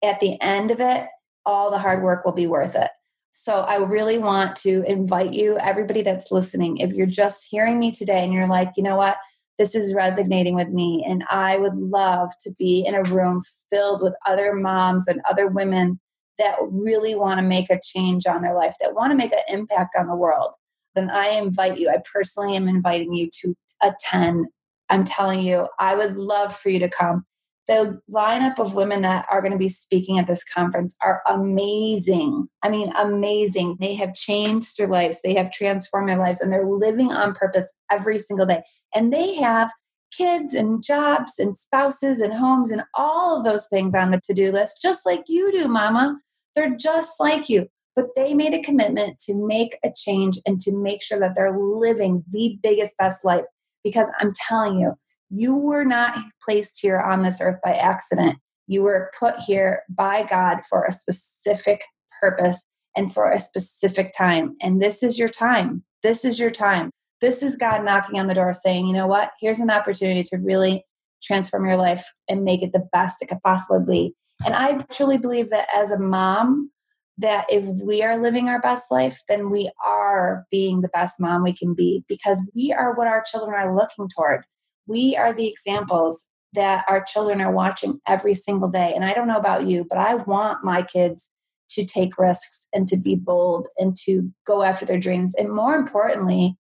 at 0.00 0.20
the 0.20 0.40
end 0.40 0.70
of 0.70 0.80
it, 0.80 1.08
all 1.44 1.72
the 1.72 1.78
hard 1.78 2.04
work 2.04 2.24
will 2.24 2.30
be 2.30 2.46
worth 2.46 2.76
it. 2.76 2.92
So 3.36 3.60
I 3.60 3.76
really 3.76 4.18
want 4.18 4.56
to 4.58 4.82
invite 4.84 5.32
you, 5.32 5.58
everybody 5.58 6.02
that's 6.02 6.30
listening, 6.30 6.78
if 6.78 6.92
you're 6.92 7.06
just 7.06 7.46
hearing 7.50 7.78
me 7.78 7.92
today 7.92 8.24
and 8.24 8.32
you're 8.32 8.48
like, 8.48 8.70
you 8.76 8.82
know 8.82 8.96
what, 8.96 9.16
this 9.58 9.74
is 9.74 9.94
resonating 9.94 10.54
with 10.54 10.70
me, 10.70 11.04
and 11.06 11.24
I 11.30 11.58
would 11.58 11.76
love 11.76 12.30
to 12.40 12.50
be 12.58 12.84
in 12.86 12.94
a 12.94 13.02
room 13.04 13.40
filled 13.70 14.02
with 14.02 14.14
other 14.26 14.54
moms 14.54 15.06
and 15.06 15.20
other 15.28 15.48
women 15.48 16.00
that 16.38 16.56
really 16.70 17.14
want 17.14 17.38
to 17.38 17.46
make 17.46 17.70
a 17.70 17.80
change 17.80 18.26
on 18.26 18.42
their 18.42 18.54
life, 18.54 18.74
that 18.80 18.94
want 18.94 19.12
to 19.12 19.16
make 19.16 19.32
an 19.32 19.38
impact 19.48 19.94
on 19.96 20.08
the 20.08 20.16
world, 20.16 20.50
then 20.94 21.10
I 21.10 21.28
invite 21.28 21.78
you, 21.78 21.88
I 21.88 21.98
personally 22.12 22.56
am 22.56 22.68
inviting 22.68 23.14
you 23.14 23.28
to 23.42 23.54
attend. 23.82 24.46
I'm 24.90 25.04
telling 25.04 25.40
you, 25.40 25.68
I 25.78 25.94
would 25.94 26.16
love 26.16 26.56
for 26.56 26.70
you 26.70 26.78
to 26.80 26.88
come 26.88 27.24
the 27.66 28.00
lineup 28.12 28.58
of 28.58 28.74
women 28.74 29.02
that 29.02 29.26
are 29.30 29.40
going 29.40 29.52
to 29.52 29.58
be 29.58 29.68
speaking 29.68 30.18
at 30.18 30.26
this 30.26 30.44
conference 30.44 30.96
are 31.02 31.22
amazing. 31.26 32.46
I 32.62 32.68
mean, 32.68 32.92
amazing. 32.96 33.78
They 33.80 33.94
have 33.94 34.14
changed 34.14 34.76
their 34.76 34.86
lives, 34.86 35.20
they 35.22 35.34
have 35.34 35.50
transformed 35.50 36.08
their 36.08 36.18
lives, 36.18 36.40
and 36.40 36.52
they're 36.52 36.66
living 36.66 37.10
on 37.10 37.34
purpose 37.34 37.72
every 37.90 38.18
single 38.18 38.46
day. 38.46 38.62
And 38.94 39.12
they 39.12 39.34
have 39.36 39.72
kids 40.16 40.54
and 40.54 40.82
jobs 40.82 41.34
and 41.38 41.58
spouses 41.58 42.20
and 42.20 42.32
homes 42.32 42.70
and 42.70 42.82
all 42.94 43.38
of 43.38 43.44
those 43.44 43.66
things 43.66 43.94
on 43.94 44.10
the 44.10 44.20
to 44.24 44.34
do 44.34 44.52
list, 44.52 44.80
just 44.82 45.06
like 45.06 45.24
you 45.26 45.50
do, 45.50 45.66
mama. 45.66 46.18
They're 46.54 46.76
just 46.76 47.18
like 47.18 47.48
you. 47.48 47.66
But 47.96 48.08
they 48.16 48.34
made 48.34 48.54
a 48.54 48.62
commitment 48.62 49.18
to 49.20 49.46
make 49.46 49.78
a 49.84 49.90
change 49.94 50.38
and 50.46 50.60
to 50.60 50.76
make 50.76 51.02
sure 51.02 51.18
that 51.20 51.34
they're 51.34 51.56
living 51.56 52.24
the 52.28 52.58
biggest, 52.62 52.96
best 52.98 53.24
life. 53.24 53.44
Because 53.82 54.08
I'm 54.18 54.32
telling 54.48 54.78
you, 54.80 54.94
you 55.34 55.56
were 55.56 55.84
not 55.84 56.16
placed 56.44 56.80
here 56.80 57.00
on 57.00 57.22
this 57.22 57.40
earth 57.40 57.58
by 57.62 57.72
accident. 57.72 58.36
You 58.66 58.82
were 58.82 59.10
put 59.18 59.36
here 59.40 59.82
by 59.88 60.22
God 60.22 60.60
for 60.68 60.84
a 60.84 60.92
specific 60.92 61.84
purpose 62.20 62.62
and 62.96 63.12
for 63.12 63.30
a 63.30 63.40
specific 63.40 64.12
time. 64.16 64.56
And 64.62 64.80
this 64.80 65.02
is 65.02 65.18
your 65.18 65.28
time. 65.28 65.82
This 66.02 66.24
is 66.24 66.38
your 66.38 66.50
time. 66.50 66.90
This 67.20 67.42
is 67.42 67.56
God 67.56 67.84
knocking 67.84 68.20
on 68.20 68.28
the 68.28 68.34
door 68.34 68.52
saying, 68.52 68.86
you 68.86 68.92
know 68.92 69.06
what? 69.06 69.30
Here's 69.40 69.60
an 69.60 69.70
opportunity 69.70 70.22
to 70.24 70.36
really 70.36 70.84
transform 71.22 71.66
your 71.66 71.76
life 71.76 72.06
and 72.28 72.44
make 72.44 72.62
it 72.62 72.72
the 72.72 72.86
best 72.92 73.16
it 73.20 73.28
could 73.28 73.42
possibly 73.42 73.80
be. 73.86 74.14
And 74.44 74.54
I 74.54 74.84
truly 74.92 75.18
believe 75.18 75.50
that 75.50 75.68
as 75.74 75.90
a 75.90 75.98
mom, 75.98 76.70
that 77.18 77.46
if 77.48 77.64
we 77.84 78.02
are 78.02 78.20
living 78.20 78.48
our 78.48 78.60
best 78.60 78.90
life, 78.90 79.20
then 79.28 79.50
we 79.50 79.70
are 79.84 80.44
being 80.50 80.80
the 80.80 80.88
best 80.88 81.20
mom 81.20 81.42
we 81.42 81.56
can 81.56 81.72
be 81.74 82.04
because 82.08 82.42
we 82.54 82.72
are 82.72 82.94
what 82.94 83.06
our 83.06 83.22
children 83.26 83.54
are 83.54 83.74
looking 83.74 84.08
toward 84.08 84.44
we 84.86 85.16
are 85.16 85.32
the 85.32 85.48
examples 85.48 86.24
that 86.54 86.84
our 86.88 87.02
children 87.02 87.40
are 87.40 87.52
watching 87.52 88.00
every 88.06 88.34
single 88.34 88.68
day. 88.68 88.92
And 88.94 89.04
I 89.04 89.12
don't 89.12 89.28
know 89.28 89.36
about 89.36 89.66
you, 89.66 89.84
but 89.88 89.98
I 89.98 90.14
want 90.14 90.64
my 90.64 90.82
kids 90.82 91.28
to 91.70 91.84
take 91.84 92.18
risks 92.18 92.68
and 92.72 92.86
to 92.88 92.96
be 92.96 93.16
bold 93.16 93.68
and 93.78 93.96
to 94.04 94.30
go 94.46 94.62
after 94.62 94.84
their 94.84 94.98
dreams. 94.98 95.34
And 95.34 95.52
more 95.52 95.74
importantly, 95.74 96.56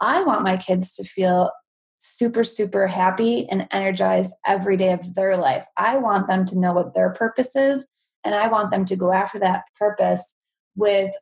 I 0.00 0.22
want 0.22 0.42
my 0.42 0.56
kids 0.56 0.94
to 0.96 1.04
feel 1.04 1.50
super, 1.98 2.44
super 2.44 2.86
happy 2.86 3.48
and 3.48 3.66
energized 3.72 4.34
every 4.46 4.76
day 4.76 4.92
of 4.92 5.14
their 5.14 5.36
life. 5.36 5.64
I 5.76 5.96
want 5.96 6.28
them 6.28 6.44
to 6.46 6.58
know 6.58 6.72
what 6.72 6.94
their 6.94 7.10
purpose 7.10 7.56
is, 7.56 7.86
and 8.24 8.34
I 8.34 8.46
want 8.48 8.70
them 8.70 8.84
to 8.86 8.96
go 8.96 9.12
after 9.12 9.38
that 9.40 9.64
purpose 9.78 10.34
with 10.76 11.12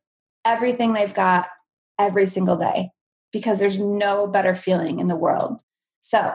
everything 0.45 0.93
they've 0.93 1.15
got 1.15 1.49
every 1.99 2.27
single 2.27 2.57
day 2.57 2.91
because 3.33 3.59
there's 3.59 3.79
no 3.79 4.27
better 4.27 4.55
feeling 4.55 5.01
in 5.01 5.07
the 5.07 5.17
world. 5.17 5.61
So, 6.03 6.35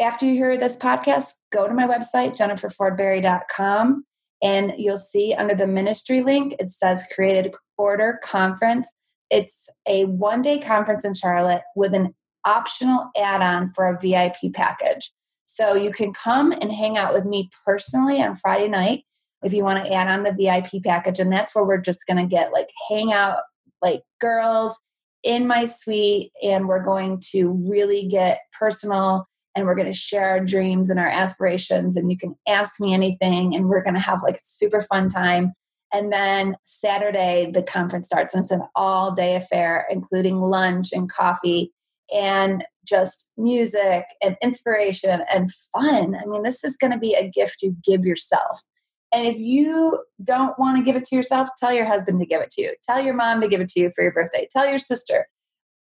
after 0.00 0.26
you 0.26 0.34
hear 0.34 0.56
this 0.56 0.76
podcast, 0.76 1.28
go 1.52 1.68
to 1.68 1.74
my 1.74 1.86
website, 1.86 2.36
jenniferfordberry.com, 2.36 4.04
and 4.42 4.74
you'll 4.76 4.98
see 4.98 5.34
under 5.34 5.54
the 5.54 5.66
ministry 5.66 6.22
link, 6.22 6.54
it 6.58 6.70
says 6.70 7.04
Created 7.14 7.54
Order 7.78 8.20
Conference. 8.22 8.92
It's 9.30 9.68
a 9.88 10.04
one 10.06 10.42
day 10.42 10.58
conference 10.58 11.04
in 11.04 11.14
Charlotte 11.14 11.62
with 11.76 11.94
an 11.94 12.14
optional 12.44 13.10
add 13.16 13.40
on 13.40 13.72
for 13.72 13.86
a 13.88 13.98
VIP 13.98 14.52
package. 14.52 15.12
So 15.46 15.74
you 15.74 15.92
can 15.92 16.12
come 16.12 16.52
and 16.52 16.72
hang 16.72 16.98
out 16.98 17.14
with 17.14 17.24
me 17.24 17.48
personally 17.64 18.20
on 18.20 18.36
Friday 18.36 18.68
night 18.68 19.04
if 19.42 19.52
you 19.52 19.62
want 19.62 19.84
to 19.84 19.92
add 19.92 20.08
on 20.08 20.24
the 20.24 20.32
VIP 20.32 20.82
package. 20.82 21.20
And 21.20 21.32
that's 21.32 21.54
where 21.54 21.64
we're 21.64 21.78
just 21.78 22.06
going 22.06 22.16
to 22.16 22.26
get 22.26 22.52
like 22.52 22.70
hang 22.88 23.12
out 23.12 23.38
like 23.80 24.02
girls 24.20 24.78
in 25.22 25.46
my 25.46 25.64
suite 25.64 26.32
and 26.42 26.68
we're 26.68 26.84
going 26.84 27.20
to 27.32 27.50
really 27.68 28.08
get 28.08 28.40
personal 28.58 29.26
and 29.54 29.66
we're 29.66 29.74
going 29.74 29.92
to 29.92 29.98
share 29.98 30.28
our 30.28 30.40
dreams 30.40 30.90
and 30.90 30.98
our 30.98 31.06
aspirations 31.06 31.96
and 31.96 32.10
you 32.10 32.18
can 32.18 32.34
ask 32.48 32.80
me 32.80 32.92
anything 32.92 33.54
and 33.54 33.68
we're 33.68 33.82
going 33.82 33.94
to 33.94 34.00
have 34.00 34.22
like 34.22 34.38
super 34.42 34.80
fun 34.80 35.08
time. 35.08 35.52
And 35.92 36.12
then 36.12 36.56
saturday 36.64 37.50
the 37.52 37.62
conference 37.62 38.08
starts 38.08 38.34
and 38.34 38.42
it's 38.42 38.50
an 38.50 38.62
all 38.74 39.12
day 39.12 39.36
affair 39.36 39.86
including 39.90 40.40
lunch 40.40 40.88
and 40.92 41.10
coffee 41.10 41.72
and 42.14 42.64
just 42.86 43.30
music 43.36 44.04
and 44.22 44.36
inspiration 44.42 45.22
and 45.32 45.50
fun. 45.72 46.16
I 46.16 46.26
mean 46.26 46.42
this 46.42 46.64
is 46.64 46.76
going 46.76 46.92
to 46.92 46.98
be 46.98 47.14
a 47.14 47.28
gift 47.28 47.62
you 47.62 47.76
give 47.84 48.04
yourself. 48.04 48.60
And 49.12 49.24
if 49.24 49.38
you 49.38 50.00
don't 50.24 50.58
want 50.58 50.76
to 50.78 50.84
give 50.84 50.96
it 50.96 51.04
to 51.06 51.16
yourself 51.16 51.48
tell 51.58 51.72
your 51.72 51.84
husband 51.84 52.18
to 52.20 52.26
give 52.26 52.40
it 52.40 52.50
to 52.52 52.62
you. 52.62 52.74
Tell 52.82 53.00
your 53.00 53.14
mom 53.14 53.40
to 53.40 53.48
give 53.48 53.60
it 53.60 53.68
to 53.68 53.80
you 53.80 53.90
for 53.94 54.02
your 54.02 54.12
birthday. 54.12 54.48
Tell 54.50 54.68
your 54.68 54.80
sister. 54.80 55.28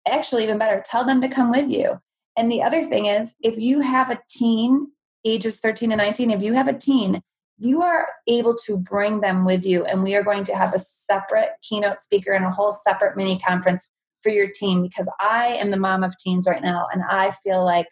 Actually 0.07 0.43
even 0.43 0.59
better 0.59 0.83
tell 0.85 1.07
them 1.07 1.23
to 1.23 1.29
come 1.29 1.51
with 1.51 1.71
you 1.71 1.99
and 2.37 2.51
the 2.51 2.63
other 2.63 2.85
thing 2.85 3.07
is, 3.07 3.35
if 3.41 3.59
you 3.59 3.81
have 3.81 4.11
a 4.11 4.21
teen, 4.29 4.89
ages 5.25 5.61
13 5.61 5.91
to 5.91 5.97
19, 5.97 6.31
if 6.31 6.43
you 6.43 6.53
have 6.55 6.69
a 6.69 6.79
teen, 6.79 7.23
you 7.59 7.83
are 7.83 8.09
able 8.27 8.57
to 8.67 8.77
bring 8.77 9.21
them 9.21 9.45
with 9.45 9.65
you. 9.65 9.85
And 9.85 10.03
we 10.03 10.15
are 10.15 10.25
going 10.25 10.45
to 10.45 10.57
have 10.57 10.75
a 10.75 10.79
separate 10.79 11.51
keynote 11.63 12.01
speaker 12.01 12.33
and 12.33 12.45
a 12.45 12.51
whole 12.51 12.73
separate 12.73 13.17
mini 13.17 13.39
conference 13.39 13.89
for 14.21 14.31
your 14.31 14.51
team 14.51 14.83
because 14.83 15.09
I 15.21 15.49
am 15.49 15.71
the 15.71 15.77
mom 15.77 16.03
of 16.03 16.19
teens 16.19 16.47
right 16.49 16.63
now. 16.63 16.89
And 16.93 17.03
I 17.09 17.33
feel 17.45 17.65
like 17.65 17.87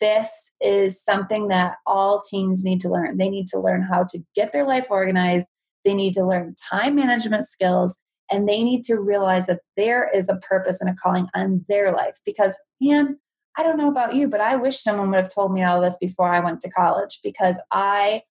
this 0.00 0.52
is 0.60 1.02
something 1.02 1.48
that 1.48 1.76
all 1.86 2.22
teens 2.22 2.64
need 2.64 2.80
to 2.80 2.88
learn. 2.88 3.18
They 3.18 3.28
need 3.28 3.46
to 3.48 3.60
learn 3.60 3.82
how 3.82 4.04
to 4.04 4.18
get 4.34 4.52
their 4.52 4.64
life 4.64 4.86
organized, 4.90 5.48
they 5.84 5.94
need 5.94 6.14
to 6.14 6.26
learn 6.26 6.54
time 6.70 6.94
management 6.94 7.46
skills, 7.46 7.96
and 8.30 8.48
they 8.48 8.62
need 8.64 8.84
to 8.84 8.96
realize 8.96 9.46
that 9.46 9.60
there 9.76 10.10
is 10.12 10.28
a 10.28 10.36
purpose 10.36 10.80
and 10.80 10.90
a 10.90 10.94
calling 10.94 11.28
on 11.34 11.64
their 11.68 11.92
life 11.92 12.18
because, 12.24 12.58
man, 12.80 13.18
I 13.56 13.62
don't 13.62 13.76
know 13.76 13.88
about 13.88 14.14
you, 14.14 14.28
but 14.28 14.40
I 14.40 14.56
wish 14.56 14.80
someone 14.80 15.10
would 15.10 15.20
have 15.20 15.32
told 15.32 15.52
me 15.52 15.62
all 15.62 15.80
this 15.80 15.96
before 15.98 16.28
I 16.28 16.40
went 16.40 16.60
to 16.62 16.70
college 16.70 17.20
because 17.22 17.56
I 17.70 18.22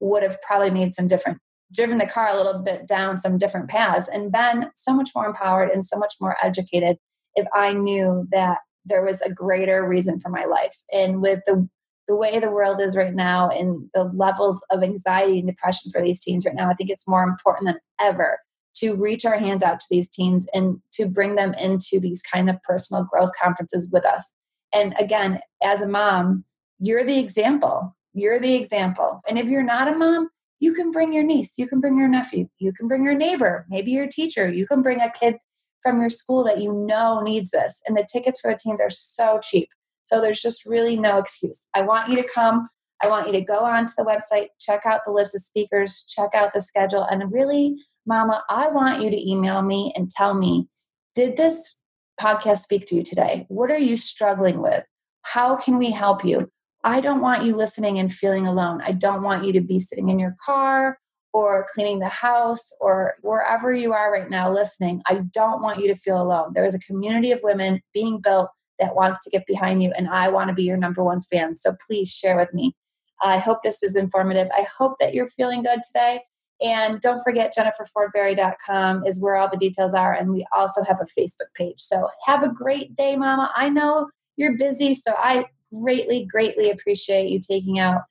would 0.00 0.22
have 0.22 0.42
probably 0.42 0.70
made 0.70 0.94
some 0.94 1.06
different, 1.06 1.38
driven 1.72 1.98
the 1.98 2.06
car 2.06 2.28
a 2.28 2.36
little 2.36 2.60
bit 2.60 2.88
down 2.88 3.18
some 3.18 3.38
different 3.38 3.68
paths 3.68 4.08
and 4.12 4.32
been 4.32 4.70
so 4.76 4.92
much 4.92 5.10
more 5.14 5.26
empowered 5.26 5.70
and 5.70 5.86
so 5.86 5.96
much 5.98 6.14
more 6.20 6.36
educated 6.42 6.96
if 7.36 7.46
I 7.54 7.72
knew 7.72 8.26
that 8.32 8.58
there 8.84 9.04
was 9.04 9.20
a 9.20 9.32
greater 9.32 9.86
reason 9.86 10.18
for 10.18 10.28
my 10.28 10.44
life. 10.44 10.76
And 10.92 11.22
with 11.22 11.40
the 11.46 11.68
the 12.08 12.16
way 12.16 12.40
the 12.40 12.50
world 12.50 12.80
is 12.80 12.96
right 12.96 13.14
now 13.14 13.48
and 13.48 13.88
the 13.94 14.10
levels 14.12 14.60
of 14.72 14.82
anxiety 14.82 15.38
and 15.38 15.46
depression 15.46 15.92
for 15.92 16.02
these 16.02 16.20
teens 16.20 16.44
right 16.44 16.54
now, 16.54 16.68
I 16.68 16.74
think 16.74 16.90
it's 16.90 17.06
more 17.06 17.22
important 17.22 17.68
than 17.68 17.78
ever 18.00 18.40
to 18.78 18.96
reach 18.96 19.24
our 19.24 19.38
hands 19.38 19.62
out 19.62 19.78
to 19.78 19.86
these 19.88 20.08
teens 20.08 20.48
and 20.52 20.80
to 20.94 21.06
bring 21.06 21.36
them 21.36 21.54
into 21.54 22.00
these 22.00 22.20
kind 22.20 22.50
of 22.50 22.60
personal 22.64 23.04
growth 23.04 23.30
conferences 23.40 23.88
with 23.92 24.04
us 24.04 24.34
and 24.72 24.94
again, 24.98 25.40
as 25.62 25.80
a 25.80 25.88
mom, 25.88 26.44
you're 26.78 27.04
the 27.04 27.18
example. 27.18 27.96
You're 28.14 28.38
the 28.38 28.54
example. 28.54 29.20
And 29.28 29.38
if 29.38 29.46
you're 29.46 29.62
not 29.62 29.88
a 29.88 29.96
mom, 29.96 30.28
you 30.60 30.72
can 30.74 30.90
bring 30.90 31.12
your 31.12 31.24
niece, 31.24 31.54
you 31.58 31.66
can 31.66 31.80
bring 31.80 31.98
your 31.98 32.08
nephew, 32.08 32.48
you 32.60 32.72
can 32.72 32.86
bring 32.86 33.02
your 33.02 33.16
neighbor, 33.16 33.66
maybe 33.68 33.90
your 33.90 34.06
teacher, 34.06 34.48
you 34.48 34.64
can 34.64 34.80
bring 34.80 35.00
a 35.00 35.10
kid 35.10 35.36
from 35.82 36.00
your 36.00 36.10
school 36.10 36.44
that 36.44 36.60
you 36.60 36.72
know 36.72 37.20
needs 37.20 37.50
this. 37.50 37.80
And 37.86 37.96
the 37.96 38.06
tickets 38.10 38.38
for 38.38 38.52
the 38.52 38.58
teens 38.58 38.80
are 38.80 38.90
so 38.90 39.40
cheap. 39.42 39.68
So 40.02 40.20
there's 40.20 40.40
just 40.40 40.64
really 40.64 40.96
no 40.96 41.18
excuse. 41.18 41.66
I 41.74 41.82
want 41.82 42.10
you 42.10 42.16
to 42.16 42.28
come. 42.28 42.66
I 43.02 43.08
want 43.08 43.26
you 43.26 43.32
to 43.32 43.40
go 43.40 43.64
onto 43.64 43.92
the 43.96 44.04
website, 44.04 44.48
check 44.60 44.82
out 44.86 45.00
the 45.04 45.12
list 45.12 45.34
of 45.34 45.40
speakers, 45.40 46.04
check 46.08 46.30
out 46.34 46.52
the 46.54 46.60
schedule. 46.60 47.02
And 47.10 47.32
really, 47.32 47.74
Mama, 48.06 48.44
I 48.48 48.68
want 48.68 49.02
you 49.02 49.10
to 49.10 49.30
email 49.30 49.62
me 49.62 49.92
and 49.96 50.10
tell 50.10 50.34
me 50.34 50.68
did 51.14 51.36
this 51.36 51.81
podcast 52.20 52.58
speak 52.58 52.86
to 52.86 52.96
you 52.96 53.02
today? 53.02 53.46
What 53.48 53.70
are 53.70 53.78
you 53.78 53.96
struggling 53.96 54.60
with? 54.60 54.84
How 55.22 55.56
can 55.56 55.78
we 55.78 55.90
help 55.90 56.24
you? 56.24 56.50
I 56.84 57.00
don't 57.00 57.20
want 57.20 57.44
you 57.44 57.54
listening 57.54 57.98
and 57.98 58.12
feeling 58.12 58.46
alone. 58.46 58.80
I 58.82 58.92
don't 58.92 59.22
want 59.22 59.44
you 59.44 59.52
to 59.52 59.60
be 59.60 59.78
sitting 59.78 60.08
in 60.08 60.18
your 60.18 60.36
car 60.44 60.98
or 61.32 61.66
cleaning 61.72 61.98
the 61.98 62.08
house 62.08 62.70
or 62.80 63.14
wherever 63.22 63.72
you 63.72 63.92
are 63.92 64.12
right 64.12 64.28
now 64.28 64.52
listening, 64.52 65.02
I 65.06 65.22
don't 65.32 65.62
want 65.62 65.80
you 65.80 65.88
to 65.88 65.94
feel 65.94 66.20
alone. 66.20 66.52
There 66.54 66.64
is 66.64 66.74
a 66.74 66.80
community 66.80 67.30
of 67.30 67.40
women 67.42 67.80
being 67.94 68.20
built 68.20 68.48
that 68.78 68.94
wants 68.94 69.24
to 69.24 69.30
get 69.30 69.46
behind 69.46 69.82
you, 69.82 69.92
and 69.96 70.08
I 70.08 70.28
want 70.28 70.48
to 70.48 70.54
be 70.54 70.64
your 70.64 70.76
number 70.76 71.02
one 71.02 71.22
fan. 71.22 71.56
So 71.56 71.76
please 71.86 72.10
share 72.10 72.36
with 72.36 72.52
me. 72.52 72.74
I 73.22 73.38
hope 73.38 73.62
this 73.62 73.82
is 73.82 73.96
informative. 73.96 74.48
I 74.54 74.66
hope 74.76 74.98
that 74.98 75.14
you're 75.14 75.28
feeling 75.28 75.62
good 75.62 75.80
today. 75.86 76.22
And 76.62 77.00
don't 77.00 77.22
forget, 77.22 77.54
jenniferfordberry.com 77.56 79.04
is 79.06 79.20
where 79.20 79.36
all 79.36 79.48
the 79.50 79.56
details 79.56 79.94
are. 79.94 80.14
And 80.14 80.30
we 80.30 80.46
also 80.56 80.82
have 80.84 81.00
a 81.00 81.20
Facebook 81.20 81.52
page. 81.54 81.80
So 81.80 82.08
have 82.26 82.42
a 82.42 82.48
great 82.48 82.94
day, 82.94 83.16
Mama. 83.16 83.50
I 83.56 83.68
know 83.68 84.08
you're 84.36 84.56
busy, 84.56 84.94
so 84.94 85.12
I 85.16 85.46
greatly, 85.82 86.24
greatly 86.24 86.70
appreciate 86.70 87.28
you 87.30 87.40
taking 87.40 87.78
out 87.78 88.02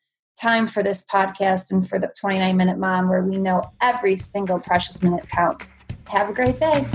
time 0.42 0.68
for 0.68 0.82
this 0.82 1.06
podcast 1.06 1.72
and 1.72 1.88
for 1.88 2.00
the 2.00 2.12
29 2.20 2.58
Minute 2.58 2.78
Mom, 2.78 3.08
where 3.08 3.22
we 3.22 3.38
know 3.38 3.64
every 3.82 4.18
single 4.18 4.60
precious 4.60 5.02
minute 5.04 5.28
counts. 5.30 5.74
Have 6.08 6.30
a 6.30 6.34
great 6.34 6.58
day. 6.58 6.86